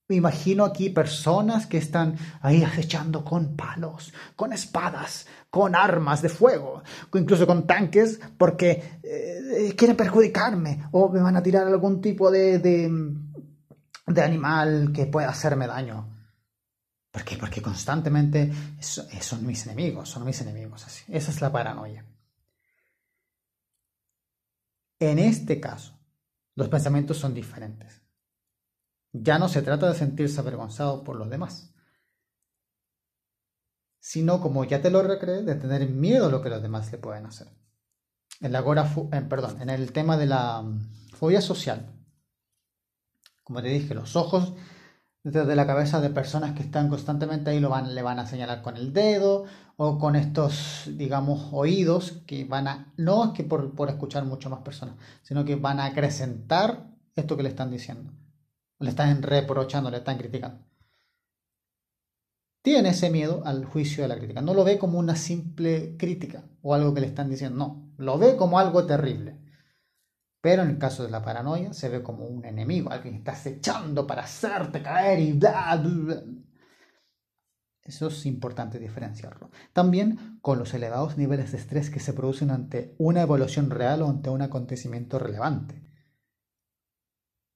[0.08, 6.30] me imagino aquí personas que están ahí acechando con palos, con espadas, con armas de
[6.30, 6.84] fuego,
[7.16, 12.60] incluso con tanques, porque eh, quieren perjudicarme o me van a tirar algún tipo de,
[12.60, 16.15] de animal que pueda hacerme daño.
[17.16, 17.38] ¿Por qué?
[17.38, 18.52] Porque constantemente
[18.82, 20.86] son mis enemigos, son mis enemigos.
[20.86, 21.06] Así.
[21.08, 22.06] Esa es la paranoia.
[25.00, 25.98] En este caso,
[26.56, 28.02] los pensamientos son diferentes.
[29.14, 31.74] Ya no se trata de sentirse avergonzado por los demás,
[33.98, 36.98] sino como ya te lo recreé, de tener miedo a lo que los demás le
[36.98, 37.48] pueden hacer.
[38.42, 38.62] En, la
[39.30, 41.96] perdón, en el tema de la mm, fobia social,
[43.42, 44.54] como te dije, los ojos
[45.26, 48.62] desde la cabeza de personas que están constantemente ahí lo van, le van a señalar
[48.62, 53.74] con el dedo o con estos, digamos, oídos que van a, no es que por,
[53.74, 58.14] por escuchar mucho más personas, sino que van a acrecentar esto que le están diciendo.
[58.78, 60.60] Le están reprochando, le están criticando.
[62.62, 64.42] Tiene ese miedo al juicio de la crítica.
[64.42, 67.58] No lo ve como una simple crítica o algo que le están diciendo.
[67.58, 69.40] No, lo ve como algo terrible.
[70.46, 73.32] Pero en el caso de la paranoia se ve como un enemigo, alguien que está
[73.32, 76.22] acechando para hacerte caer y bla, bla,
[77.82, 79.50] Eso es importante diferenciarlo.
[79.74, 84.08] También con los elevados niveles de estrés que se producen ante una evolución real o
[84.08, 85.82] ante un acontecimiento relevante,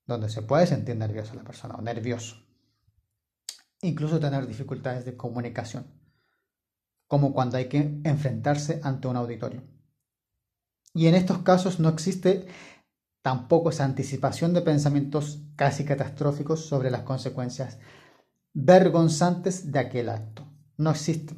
[0.04, 2.44] donde se puede sentir nerviosa la persona o nervioso.
[3.82, 5.86] Incluso tener dificultades de comunicación,
[7.06, 9.62] como cuando hay que enfrentarse ante un auditorio.
[10.92, 12.48] Y en estos casos no existe
[13.22, 17.78] tampoco esa anticipación de pensamientos casi catastróficos sobre las consecuencias
[18.52, 20.46] vergonzantes de aquel acto.
[20.76, 21.34] No existe.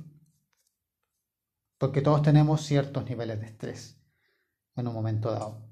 [1.79, 3.99] Porque todos tenemos ciertos niveles de estrés
[4.77, 5.69] en un momento dado.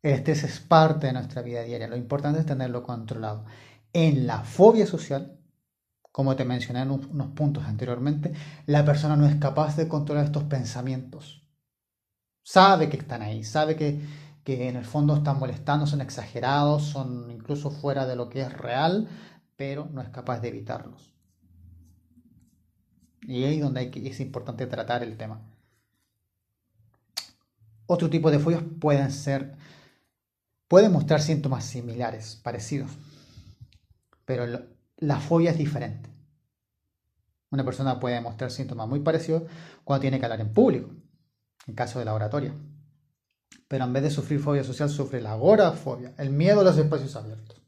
[0.00, 1.88] El estrés es parte de nuestra vida diaria.
[1.88, 3.44] Lo importante es tenerlo controlado.
[3.92, 5.38] En la fobia social,
[6.10, 8.32] como te mencioné en unos puntos anteriormente,
[8.66, 11.41] la persona no es capaz de controlar estos pensamientos.
[12.42, 14.00] Sabe que están ahí, sabe que,
[14.44, 18.52] que en el fondo están molestando, son exagerados, son incluso fuera de lo que es
[18.52, 19.08] real,
[19.56, 21.12] pero no es capaz de evitarlos.
[23.22, 25.40] Y ahí es donde es importante tratar el tema.
[27.86, 29.54] Otro tipo de fobias pueden ser,
[30.66, 32.90] pueden mostrar síntomas similares, parecidos,
[34.24, 34.46] pero
[34.96, 36.10] la fobia es diferente.
[37.50, 39.42] Una persona puede mostrar síntomas muy parecidos
[39.84, 40.90] cuando tiene que hablar en público,
[41.66, 42.54] en caso de la oratoria.
[43.68, 47.16] Pero en vez de sufrir fobia social, sufre la agorafobia, el miedo a los espacios
[47.16, 47.62] abiertos.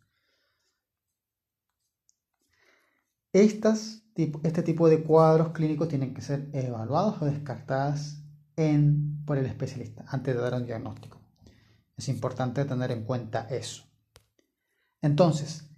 [3.32, 8.18] Estas, este tipo de cuadros clínicos tienen que ser evaluados o descartados
[8.56, 11.20] en, por el especialista antes de dar un diagnóstico.
[11.96, 13.84] Es importante tener en cuenta eso.
[15.00, 15.68] Entonces,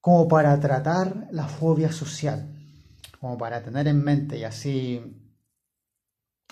[0.00, 2.54] como para tratar la fobia social,
[3.20, 5.19] como para tener en mente y así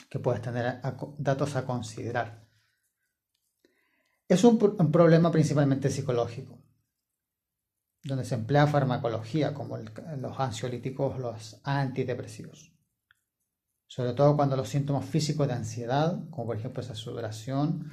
[0.09, 0.81] que puedes tener
[1.19, 2.47] datos a considerar.
[4.29, 4.59] Es un
[4.93, 6.59] problema principalmente psicológico
[8.05, 12.73] donde se emplea farmacología como los ansiolíticos, los antidepresivos.
[13.87, 17.91] Sobre todo cuando los síntomas físicos de ansiedad, como por ejemplo esa sudoración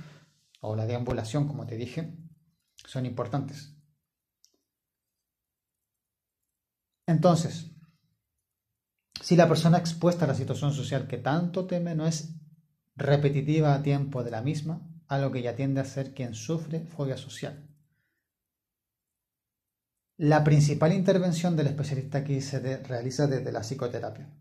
[0.62, 2.18] o la deambulación, como te dije,
[2.76, 3.76] son importantes.
[7.08, 7.72] Entonces,
[9.22, 12.36] si la persona expuesta a la situación social que tanto teme no es
[12.96, 17.18] repetitiva a tiempo de la misma, algo que ya tiende a ser quien sufre fobia
[17.18, 17.68] social.
[20.18, 24.34] La principal intervención del especialista aquí se realiza desde la psicoterapia.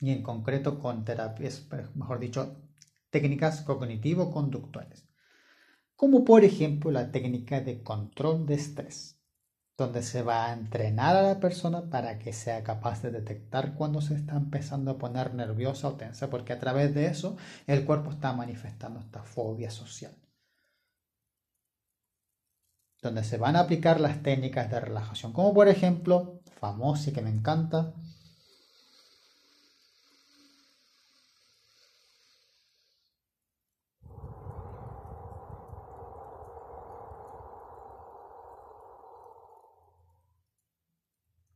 [0.00, 2.60] Y en concreto con terapias, mejor dicho,
[3.10, 5.06] técnicas cognitivo-conductuales,
[5.94, 9.21] como por ejemplo la técnica de control de estrés,
[9.82, 14.00] donde se va a entrenar a la persona para que sea capaz de detectar cuando
[14.00, 18.10] se está empezando a poner nerviosa o tensa, porque a través de eso el cuerpo
[18.10, 20.14] está manifestando esta fobia social.
[23.02, 27.22] Donde se van a aplicar las técnicas de relajación, como por ejemplo, famosa y que
[27.22, 27.92] me encanta,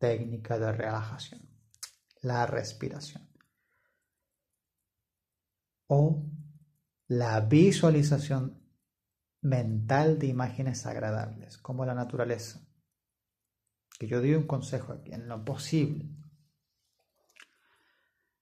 [0.06, 1.40] técnica de relajación,
[2.22, 3.28] la respiración
[5.88, 6.24] o
[7.08, 8.62] la visualización
[9.42, 12.60] mental de imágenes agradables, como la naturaleza.
[13.98, 16.08] Que yo doy un consejo aquí, en lo posible.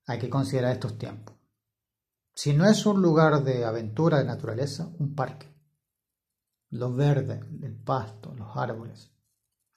[0.07, 1.35] Hay que considerar estos tiempos.
[2.35, 5.47] Si no es un lugar de aventura de naturaleza, un parque.
[6.71, 9.14] Lo verde, el pasto, los árboles.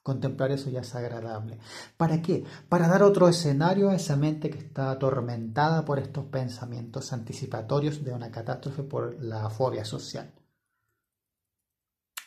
[0.08, 1.58] Contemplar eso ya es agradable.
[1.98, 2.42] ¿Para qué?
[2.66, 8.14] Para dar otro escenario a esa mente que está atormentada por estos pensamientos anticipatorios de
[8.14, 10.32] una catástrofe por la fobia social.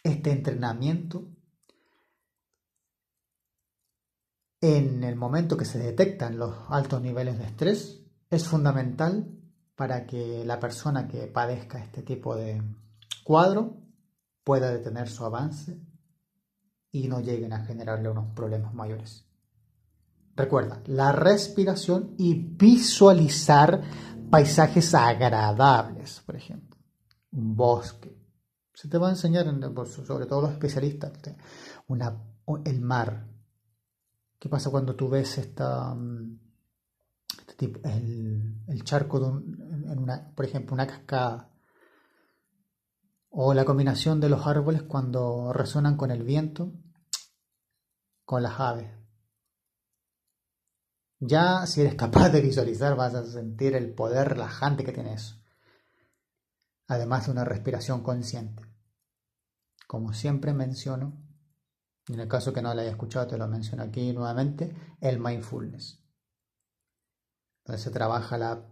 [0.03, 1.27] Este entrenamiento,
[4.61, 9.27] en el momento que se detectan los altos niveles de estrés, es fundamental
[9.75, 12.61] para que la persona que padezca este tipo de
[13.23, 13.81] cuadro
[14.43, 15.81] pueda detener su avance
[16.91, 19.25] y no lleguen a generarle unos problemas mayores.
[20.35, 23.81] Recuerda, la respiración y visualizar
[24.29, 26.77] paisajes agradables, por ejemplo,
[27.31, 28.17] un bosque,
[28.73, 29.45] se te va a enseñar,
[29.85, 31.11] sobre todo los especialistas,
[32.65, 33.27] el mar.
[34.39, 36.39] ¿Qué pasa cuando tú ves esta, mm,
[37.47, 41.50] este el, charco de en una, por ejemplo, una cascada?
[43.31, 46.71] O la combinación de los árboles cuando resuenan con el viento,
[48.23, 48.91] con las aves.
[51.19, 55.41] Ya si eres capaz de visualizar vas a sentir el poder relajante que tiene eso
[56.91, 58.63] además de una respiración consciente.
[59.87, 61.25] Como siempre menciono,
[62.09, 66.03] en el caso que no la haya escuchado, te lo menciono aquí nuevamente, el mindfulness,
[67.63, 68.67] donde se trabaja la,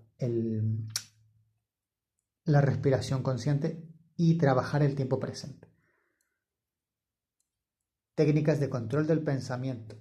[2.44, 3.89] la respiración consciente
[4.22, 5.70] y trabajar el tiempo presente.
[8.16, 9.96] Técnicas de control del pensamiento.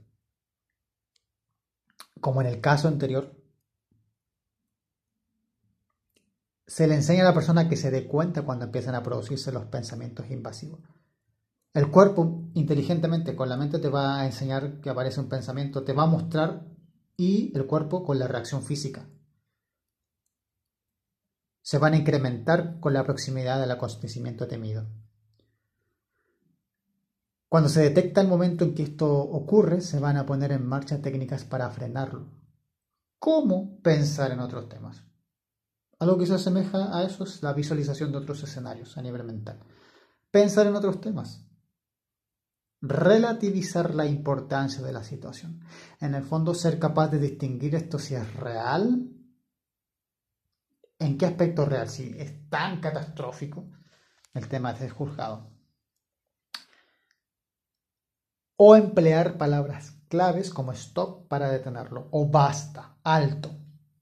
[2.20, 3.40] Como en el caso anterior,
[6.66, 9.66] se le enseña a la persona que se dé cuenta cuando empiezan a producirse los
[9.66, 10.80] pensamientos invasivos.
[11.72, 15.92] El cuerpo, inteligentemente, con la mente te va a enseñar que aparece un pensamiento, te
[15.92, 16.66] va a mostrar
[17.16, 19.08] y el cuerpo con la reacción física.
[21.68, 24.86] Se van a incrementar con la proximidad del acontecimiento temido.
[27.46, 31.02] Cuando se detecta el momento en que esto ocurre, se van a poner en marcha
[31.02, 32.32] técnicas para frenarlo.
[33.18, 35.04] ¿Cómo pensar en otros temas?
[35.98, 39.60] Algo que se asemeja a eso es la visualización de otros escenarios a nivel mental.
[40.30, 41.44] Pensar en otros temas.
[42.80, 45.60] Relativizar la importancia de la situación.
[46.00, 49.17] En el fondo, ser capaz de distinguir esto si es real.
[50.98, 51.88] ¿En qué aspecto real?
[51.88, 53.70] Si es tan catastrófico
[54.34, 55.50] el tema de juzgado
[58.56, 63.50] o emplear palabras claves como stop para detenerlo o basta, alto.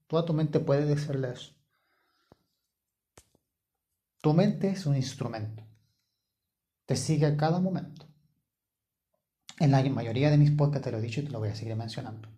[0.07, 1.53] Toda tu mente puede decirle eso.
[4.21, 5.63] Tu mente es un instrumento.
[6.85, 8.07] Te sigue a cada momento.
[9.59, 11.55] En la mayoría de mis podcasts te lo he dicho y te lo voy a
[11.55, 12.29] seguir mencionando.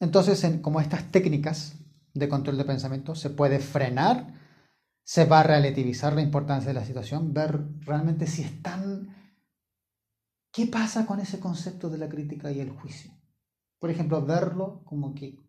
[0.00, 1.74] Entonces, como estas técnicas
[2.14, 4.40] de control de pensamiento, se puede frenar,
[5.02, 9.14] se va a relativizar la importancia de la situación, ver realmente si están
[10.54, 13.10] ¿Qué pasa con ese concepto de la crítica y el juicio?
[13.80, 15.40] Por ejemplo, verlo como que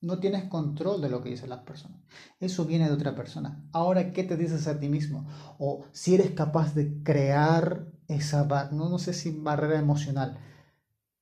[0.00, 2.00] no tienes control de lo que dicen las personas.
[2.40, 3.62] Eso viene de otra persona.
[3.72, 5.28] Ahora, ¿qué te dices a ti mismo?
[5.58, 10.38] O si eres capaz de crear esa, no, no sé si barrera emocional,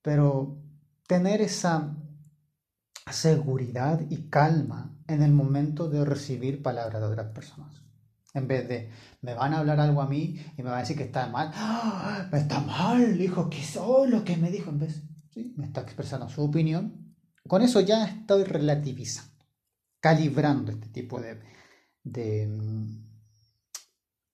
[0.03, 0.62] pero
[1.09, 1.97] tener esa
[3.11, 7.83] seguridad y calma en el momento de recibir palabras de otras personas.
[8.35, 8.91] En vez de,
[9.23, 11.53] me van a hablar algo a mí y me van a decir que está mal.
[11.55, 12.29] ¡Ah!
[12.33, 14.71] Está mal, hijo, que es lo que me dijo.
[14.71, 15.55] En vez, ¿sí?
[15.57, 17.17] me está expresando su opinión.
[17.49, 19.47] Con eso ya estoy relativizando,
[20.01, 21.41] calibrando este tipo de,
[22.03, 23.05] de mm,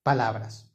[0.01, 0.69] palabras.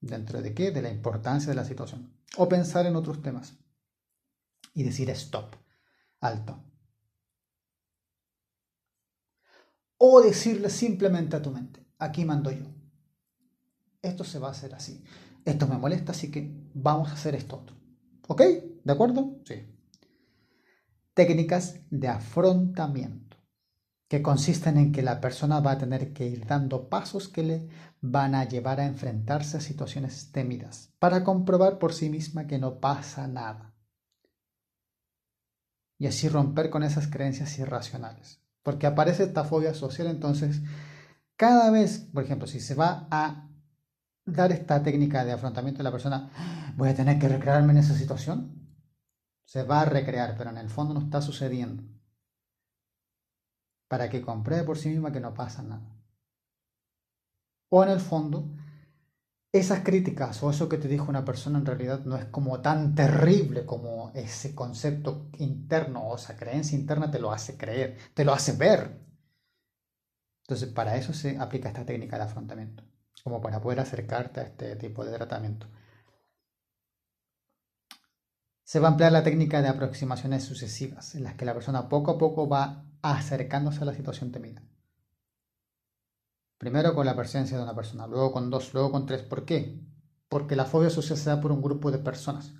[0.00, 0.72] ¿Dentro de qué?
[0.72, 2.12] De la importancia de la situación.
[2.36, 3.54] O pensar en otros temas.
[4.74, 5.56] Y decir stop,
[6.20, 6.62] alto.
[9.98, 12.64] O decirle simplemente a tu mente, aquí mando yo.
[14.00, 15.04] Esto se va a hacer así.
[15.44, 17.76] Esto me molesta, así que vamos a hacer esto otro.
[18.28, 18.42] ¿Ok?
[18.84, 19.40] ¿De acuerdo?
[19.44, 19.66] Sí.
[21.14, 23.36] Técnicas de afrontamiento,
[24.08, 27.68] que consisten en que la persona va a tener que ir dando pasos que le
[28.00, 32.80] van a llevar a enfrentarse a situaciones temidas, para comprobar por sí misma que no
[32.80, 33.69] pasa nada.
[36.00, 40.60] Y así romper con esas creencias irracionales porque aparece esta fobia social, entonces
[41.36, 43.48] cada vez, por ejemplo, si se va a
[44.26, 46.30] dar esta técnica de afrontamiento de la persona,
[46.76, 48.76] voy a tener que recrearme en esa situación,
[49.44, 51.82] se va a recrear, pero en el fondo no está sucediendo.
[53.88, 55.96] Para que compruebe por sí misma que no pasa nada.
[57.70, 58.48] O en el fondo,
[59.52, 62.94] esas críticas o eso que te dijo una persona en realidad no es como tan
[62.94, 68.32] terrible como ese concepto interno o esa creencia interna te lo hace creer, te lo
[68.32, 69.00] hace ver.
[70.42, 72.84] Entonces, para eso se aplica esta técnica de afrontamiento,
[73.22, 75.66] como para poder acercarte a este tipo de tratamiento.
[78.64, 82.12] Se va a emplear la técnica de aproximaciones sucesivas, en las que la persona poco
[82.12, 84.62] a poco va acercándose a la situación temida.
[86.60, 89.22] Primero con la presencia de una persona, luego con dos, luego con tres.
[89.22, 89.80] ¿Por qué?
[90.28, 92.52] Porque la fobia social se da por un grupo de personas.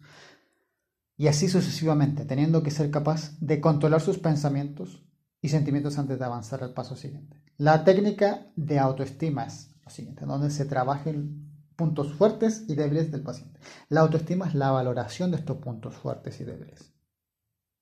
[1.19, 5.05] Y así sucesivamente, teniendo que ser capaz de controlar sus pensamientos
[5.43, 7.43] y sentimientos antes de avanzar al paso siguiente.
[7.59, 13.23] La técnica de autoestima es lo siguiente, donde se trabajen puntos fuertes y débiles del
[13.23, 13.61] paciente.
[13.91, 16.95] La autoestima es la valoración de estos puntos fuertes y débiles,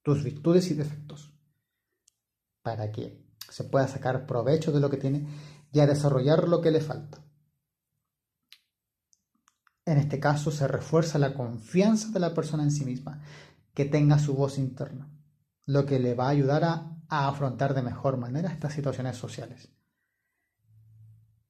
[0.03, 1.33] tus virtudes y defectos,
[2.63, 5.27] para que se pueda sacar provecho de lo que tiene
[5.73, 7.19] y a desarrollar lo que le falta.
[9.85, 13.23] En este caso se refuerza la confianza de la persona en sí misma,
[13.73, 15.11] que tenga su voz interna,
[15.65, 19.71] lo que le va a ayudar a, afrontar de mejor manera estas situaciones sociales.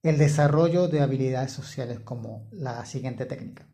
[0.03, 3.67] El desarrollo de habilidades sociales como la siguiente técnica.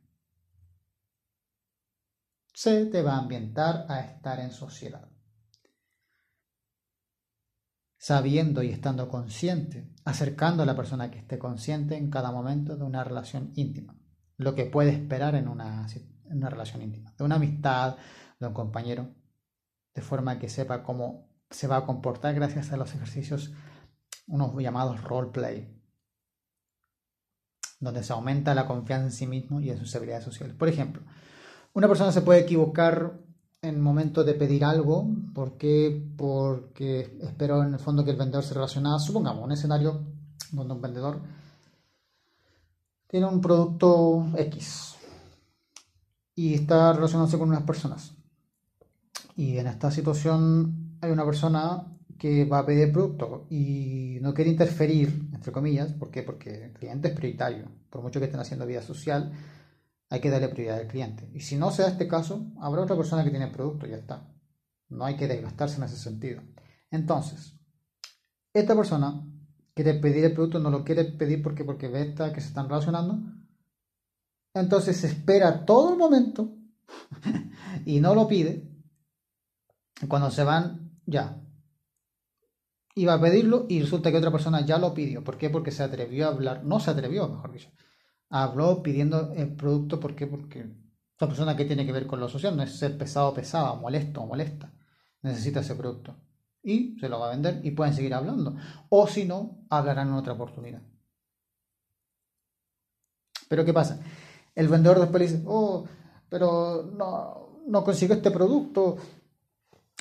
[2.54, 5.13] Se te va a ambientar a estar en sociedad
[8.04, 12.84] sabiendo y estando consciente, acercando a la persona que esté consciente en cada momento de
[12.84, 13.96] una relación íntima,
[14.36, 15.86] lo que puede esperar en una,
[16.24, 17.96] una relación íntima, de una amistad,
[18.38, 19.14] de un compañero,
[19.94, 23.54] de forma que sepa cómo se va a comportar gracias a los ejercicios,
[24.26, 25.74] unos llamados roleplay,
[27.80, 30.54] donde se aumenta la confianza en sí mismo y en sus habilidades sociales.
[30.54, 31.02] Por ejemplo,
[31.72, 33.23] una persona se puede equivocar
[33.64, 36.06] en momento de pedir algo, ¿por qué?
[36.16, 40.02] Porque espero en el fondo que el vendedor se relacione, supongamos, un escenario
[40.52, 41.20] donde un vendedor
[43.06, 44.96] tiene un producto X
[46.34, 48.12] y está relacionándose con unas personas.
[49.36, 51.86] Y en esta situación hay una persona
[52.18, 56.22] que va a pedir producto y no quiere interferir, entre comillas, ¿por qué?
[56.22, 57.66] Porque el cliente es prioritario.
[57.90, 59.32] Por mucho que estén haciendo vida social,
[60.14, 61.28] hay que darle prioridad al cliente.
[61.34, 63.96] Y si no se da este caso, habrá otra persona que tiene el producto ya
[63.96, 64.32] está.
[64.88, 66.40] No hay que desgastarse en ese sentido.
[66.88, 67.58] Entonces,
[68.52, 69.26] esta persona
[69.74, 73.18] quiere pedir el producto, no lo quiere pedir porque, porque ve que se están relacionando.
[74.54, 76.54] Entonces espera todo el momento
[77.84, 78.70] y no lo pide.
[80.06, 81.42] Cuando se van, ya.
[82.94, 85.24] Iba a pedirlo y resulta que otra persona ya lo pidió.
[85.24, 85.50] ¿Por qué?
[85.50, 86.64] Porque se atrevió a hablar.
[86.64, 87.70] No se atrevió, mejor dicho
[88.34, 90.26] habló pidiendo el producto, ¿por qué?
[90.26, 90.66] Porque
[91.16, 94.22] esa persona que tiene que ver con lo social no es ser pesado pesada, molesto
[94.22, 94.72] o molesta,
[95.22, 96.16] necesita ese producto.
[96.60, 98.56] Y se lo va a vender y pueden seguir hablando.
[98.88, 100.82] O si no, hablarán en otra oportunidad.
[103.48, 104.00] Pero ¿qué pasa?
[104.52, 105.84] El vendedor después le dice, oh,
[106.28, 108.96] pero no, no consigo este producto.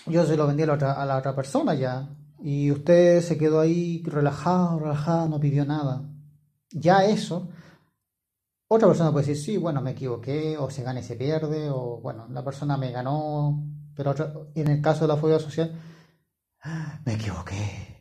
[0.07, 2.09] Yo se lo vendí a la, otra, a la otra persona ya.
[2.41, 6.09] Y usted se quedó ahí relajado, relajado, no pidió nada.
[6.71, 7.49] Ya eso
[8.75, 11.99] otra persona puede decir, sí, bueno, me equivoqué, o se gana y se pierde, o
[12.01, 13.63] bueno, la persona me ganó,
[13.95, 15.79] pero otra, en el caso de la fobia social,
[17.05, 17.93] me equivoqué.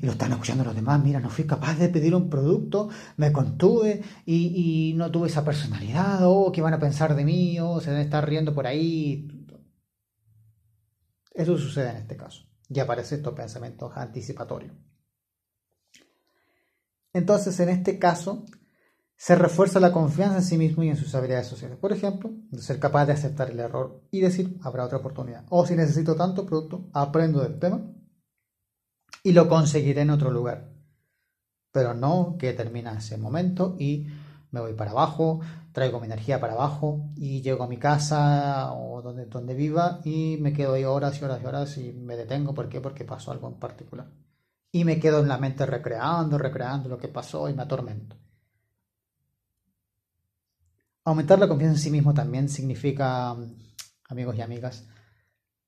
[0.00, 3.32] Y lo están escuchando los demás, mira, no fui capaz de pedir un producto, me
[3.32, 7.90] contuve y, no tuve esa personalidad, o qué van a pensar de mí, o se
[7.90, 9.28] van a estar riendo por ahí.
[11.32, 12.44] Eso sucede en este caso.
[12.68, 14.72] Y aparecen estos pensamientos anticipatorios.
[17.12, 18.44] Entonces, en este caso,
[19.16, 21.78] se refuerza la confianza en sí mismo y en sus habilidades sociales.
[21.78, 25.46] Por ejemplo, ser capaz de aceptar el error y decir, habrá otra oportunidad.
[25.48, 27.80] O si necesito tanto producto, aprendo del tema
[29.22, 30.70] y lo conseguiré en otro lugar.
[31.72, 34.06] Pero no que termina ese momento y
[34.50, 35.40] me voy para abajo,
[35.72, 40.36] traigo mi energía para abajo y llego a mi casa o donde, donde viva y
[40.40, 42.54] me quedo ahí horas y horas y horas y me detengo.
[42.54, 42.82] ¿Por qué?
[42.82, 44.10] Porque pasó algo en particular.
[44.72, 48.16] Y me quedo en la mente recreando, recreando lo que pasó y me atormento.
[51.06, 53.36] Aumentar la confianza en sí mismo también significa,
[54.08, 54.88] amigos y amigas,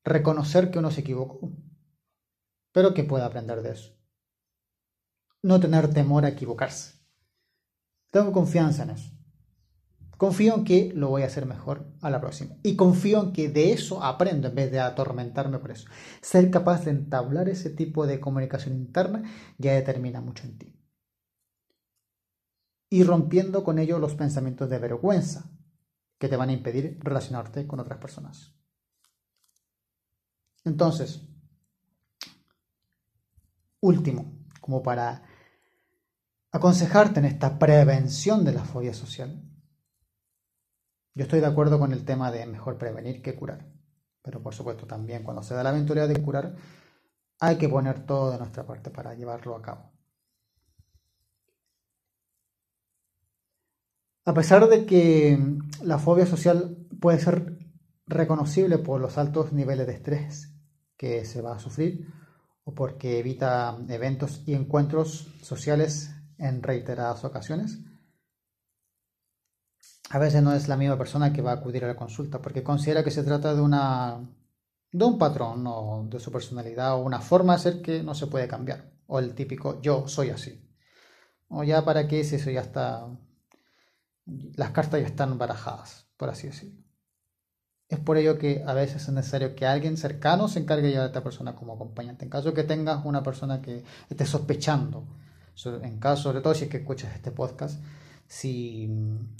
[0.03, 1.53] reconocer que uno se equivocó,
[2.73, 3.97] pero que pueda aprender de eso.
[5.41, 6.95] No tener temor a equivocarse.
[8.11, 9.13] Tengo confianza en eso.
[10.17, 12.57] Confío en que lo voy a hacer mejor a la próxima.
[12.65, 15.89] Y confío en que de eso aprendo en vez de atormentarme por eso.
[16.21, 19.23] Ser capaz de entablar ese tipo de comunicación interna
[19.57, 20.78] ya determina mucho en ti
[22.91, 25.51] y rompiendo con ello los pensamientos de vergüenza
[26.19, 28.55] que te van a impedir relacionarte con otras personas.
[30.65, 31.23] Entonces,
[33.81, 35.23] último, como para
[36.51, 39.43] aconsejarte en esta prevención de la fobia social,
[41.15, 43.67] yo estoy de acuerdo con el tema de mejor prevenir que curar,
[44.23, 46.57] pero por supuesto también cuando se da la aventura de curar,
[47.41, 49.98] hay que poner todo de nuestra parte para llevarlo a cabo.
[54.29, 55.39] A pesar de que
[55.83, 57.57] la fobia social puede ser
[58.07, 60.53] reconocible por los altos niveles de estrés
[60.99, 62.07] que se va a sufrir
[62.63, 67.79] o porque evita eventos y encuentros sociales en reiteradas ocasiones,
[70.11, 72.63] a veces no es la misma persona que va a acudir a la consulta porque
[72.63, 74.29] considera que se trata de una
[74.93, 78.27] de un patrón o de su personalidad o una forma de ser que no se
[78.27, 80.71] puede cambiar o el típico yo soy así
[81.49, 83.09] o ya para qué si eso ya está
[84.57, 86.83] las cartas ya están barajadas, por así decirlo.
[87.89, 91.23] Es por ello que a veces es necesario que alguien cercano se encargue de esta
[91.23, 92.25] persona como acompañante.
[92.25, 95.07] En caso que tengas una persona que esté sospechando,
[95.65, 97.83] en caso, sobre todo si es que escuchas este podcast,
[98.27, 99.37] si mm,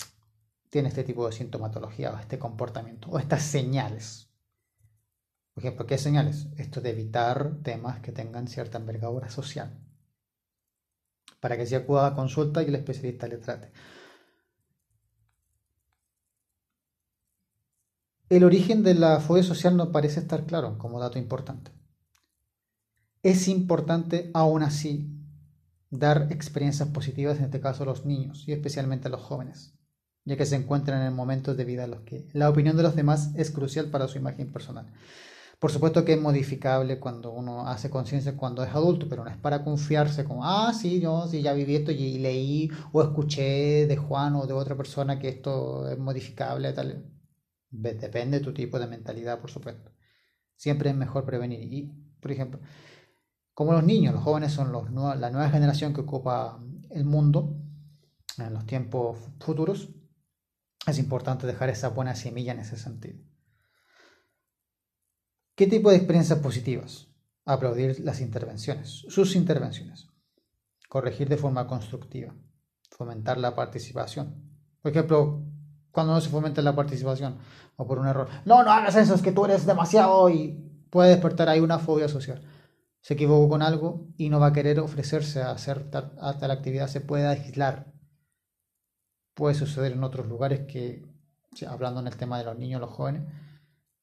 [0.71, 4.31] tiene este tipo de sintomatología o este comportamiento o estas señales.
[5.53, 6.47] Por ejemplo, ¿qué señales?
[6.57, 9.79] Esto de evitar temas que tengan cierta envergadura social.
[11.41, 13.73] Para que se acuda a consulta y el especialista le trate.
[18.31, 21.71] El origen de la fobia social no parece estar claro como dato importante.
[23.23, 25.09] Es importante aún así
[25.89, 29.73] dar experiencias positivas, en este caso a los niños y especialmente a los jóvenes,
[30.27, 32.95] ya que se encuentran en momentos de vida en los que la opinión de los
[32.95, 34.93] demás es crucial para su imagen personal.
[35.59, 39.39] Por supuesto que es modificable cuando uno hace conciencia cuando es adulto, pero no es
[39.39, 43.97] para confiarse como, ah, sí, yo sí ya viví esto y leí o escuché de
[43.97, 47.18] Juan o de otra persona que esto es modificable, tal
[47.71, 49.93] Depende de tu tipo de mentalidad, por supuesto.
[50.57, 51.73] Siempre es mejor prevenir.
[51.73, 52.61] Y, por ejemplo,
[53.55, 57.57] como los niños, los jóvenes son los, la nueva generación que ocupa el mundo
[58.39, 59.91] en los tiempos futuros,
[60.87, 63.19] es importante dejar esa buena semilla en ese sentido.
[65.55, 67.09] ¿Qué tipo de experiencias positivas?
[67.45, 70.07] Aplaudir las intervenciones, sus intervenciones.
[70.89, 72.35] Corregir de forma constructiva.
[72.91, 74.57] Fomentar la participación.
[74.81, 75.48] Por ejemplo,
[75.93, 77.39] cuando no se fomenta la participación
[77.77, 78.29] o por un error.
[78.45, 82.09] No, no hagas eso, es que tú eres demasiado y puede despertar ahí una fobia
[82.09, 82.43] social.
[83.01, 87.01] Se equivocó con algo y no va a querer ofrecerse a hacer tal, actividad, se
[87.01, 87.93] puede aislar.
[89.35, 91.07] Puede suceder en otros lugares que,
[91.67, 93.23] hablando en el tema de los niños, los jóvenes,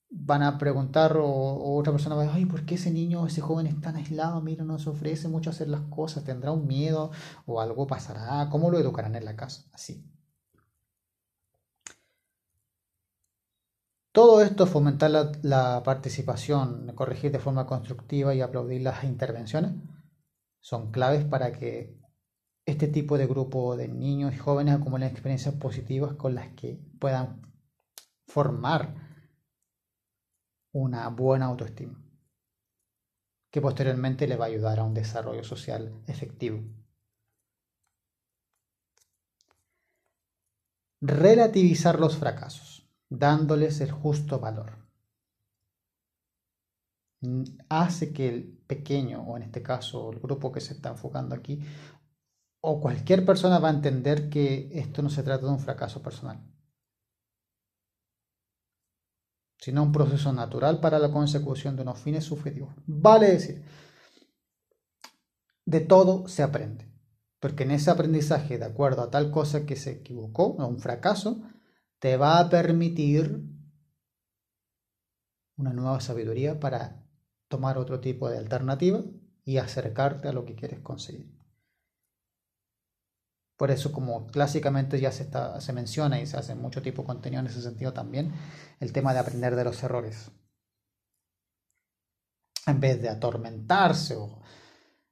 [0.09, 3.41] van a preguntar o, otra persona va a decir, ay, ¿por qué ese niño, ese
[3.41, 4.41] joven es tan aislado?
[4.41, 7.11] Mira, no se ofrece mucho a hacer las cosas, tendrá un miedo
[7.45, 9.65] o algo pasará, ¿cómo lo educarán en la casa?
[9.73, 10.14] Así.
[14.16, 19.74] Todo esto, fomentar la, participación, corregir de forma constructiva y aplaudir las intervenciones,
[20.61, 21.99] son claves para que
[22.66, 27.41] este tipo de grupo de niños y jóvenes acumulen experiencias positivas con las que puedan
[28.26, 28.95] formar
[30.72, 32.01] una buena autoestima,
[33.51, 36.63] que posteriormente le va a ayudar a un desarrollo social efectivo.
[41.01, 44.78] Relativizar los fracasos, dándoles el justo valor.
[47.70, 51.60] Hace que el pequeño, o en este caso el grupo que se está enfocando aquí,
[52.62, 56.43] o cualquier persona va a entender que esto no se trata de un fracaso personal
[59.66, 62.72] sino un proceso natural para la consecución de unos fines subjetivos.
[62.86, 63.64] Vale decir,
[65.66, 66.88] de todo se aprende,
[67.39, 71.41] porque en ese aprendizaje, de acuerdo a tal cosa que se equivocó, a un fracaso,
[72.06, 73.41] te va a permitir
[75.58, 77.03] una nueva sabiduría para
[77.47, 79.01] tomar otro tipo de alternativa
[79.43, 81.36] y acercarte a lo que quieres conseguir.
[83.58, 87.47] Por eso, como clásicamente ya se, menciona y se hace mucho tipo de contenido en
[87.47, 88.36] ese sentido también,
[88.80, 90.30] el tema de aprender de los errores.
[92.68, 94.43] En vez de atormentarse o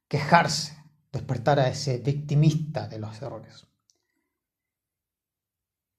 [0.06, 0.78] quejarse,
[1.10, 3.66] despertar a ese victimista de los errores.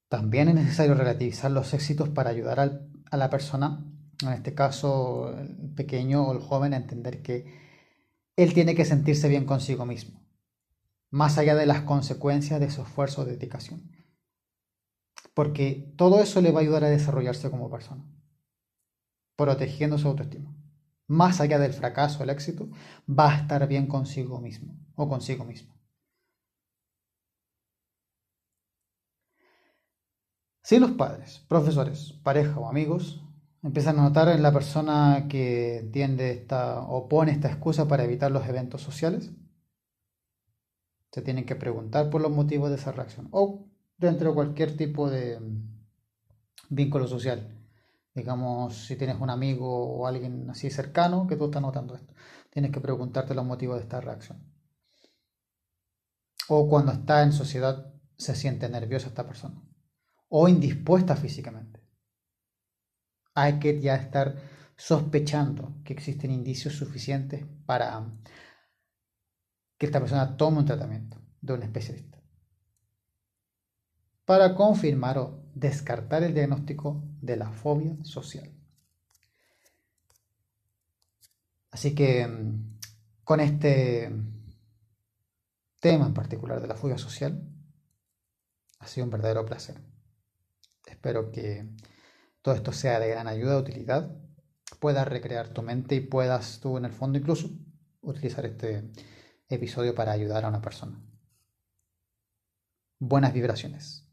[0.08, 2.60] También es necesario relativizar los éxitos para ayudar
[3.10, 3.84] a la persona,
[4.22, 7.44] en este caso el pequeño o el joven, a entender que
[8.36, 10.26] él tiene que sentirse bien consigo mismo
[11.10, 13.90] más allá de las consecuencias de su esfuerzo o dedicación.
[15.34, 18.04] Porque todo eso le va a ayudar a desarrollarse como persona,
[19.36, 20.54] protegiendo su autoestima.
[21.06, 22.68] Más allá del fracaso el éxito,
[23.08, 25.75] va a estar bien consigo mismo o consigo mismo.
[30.66, 33.22] Si los padres, profesores, pareja o amigos
[33.62, 38.32] empiezan a notar en la persona que tiende esta o pone esta excusa para evitar
[38.32, 39.30] los eventos sociales,
[41.12, 45.08] se tienen que preguntar por los motivos de esa reacción o dentro de cualquier tipo
[45.08, 45.84] de mm,
[46.70, 47.46] vínculo social.
[48.12, 52.12] Digamos, si tienes un amigo o alguien así cercano que tú estás notando esto,
[52.50, 54.42] tienes que preguntarte los motivos de esta reacción.
[56.48, 59.62] O cuando está en sociedad se siente nerviosa esta persona
[60.28, 61.80] o indispuesta físicamente.
[63.34, 64.36] Hay que ya estar
[64.76, 68.06] sospechando que existen indicios suficientes para
[69.78, 72.16] que esta persona tome un tratamiento de un especialista
[74.26, 78.52] para confirmar o descartar el diagnóstico de la fobia social.
[81.70, 82.78] Así que mm,
[83.22, 84.10] con este
[85.80, 87.48] tema en particular de la fobia social,
[88.80, 89.80] ha sido un verdadero placer.
[91.06, 91.64] Espero que
[92.42, 94.10] todo esto sea de gran ayuda, utilidad,
[94.80, 97.48] puedas recrear tu mente y puedas tú en el fondo incluso
[98.00, 98.90] utilizar este
[99.48, 101.00] episodio para ayudar a una persona.
[102.98, 104.05] Buenas vibraciones.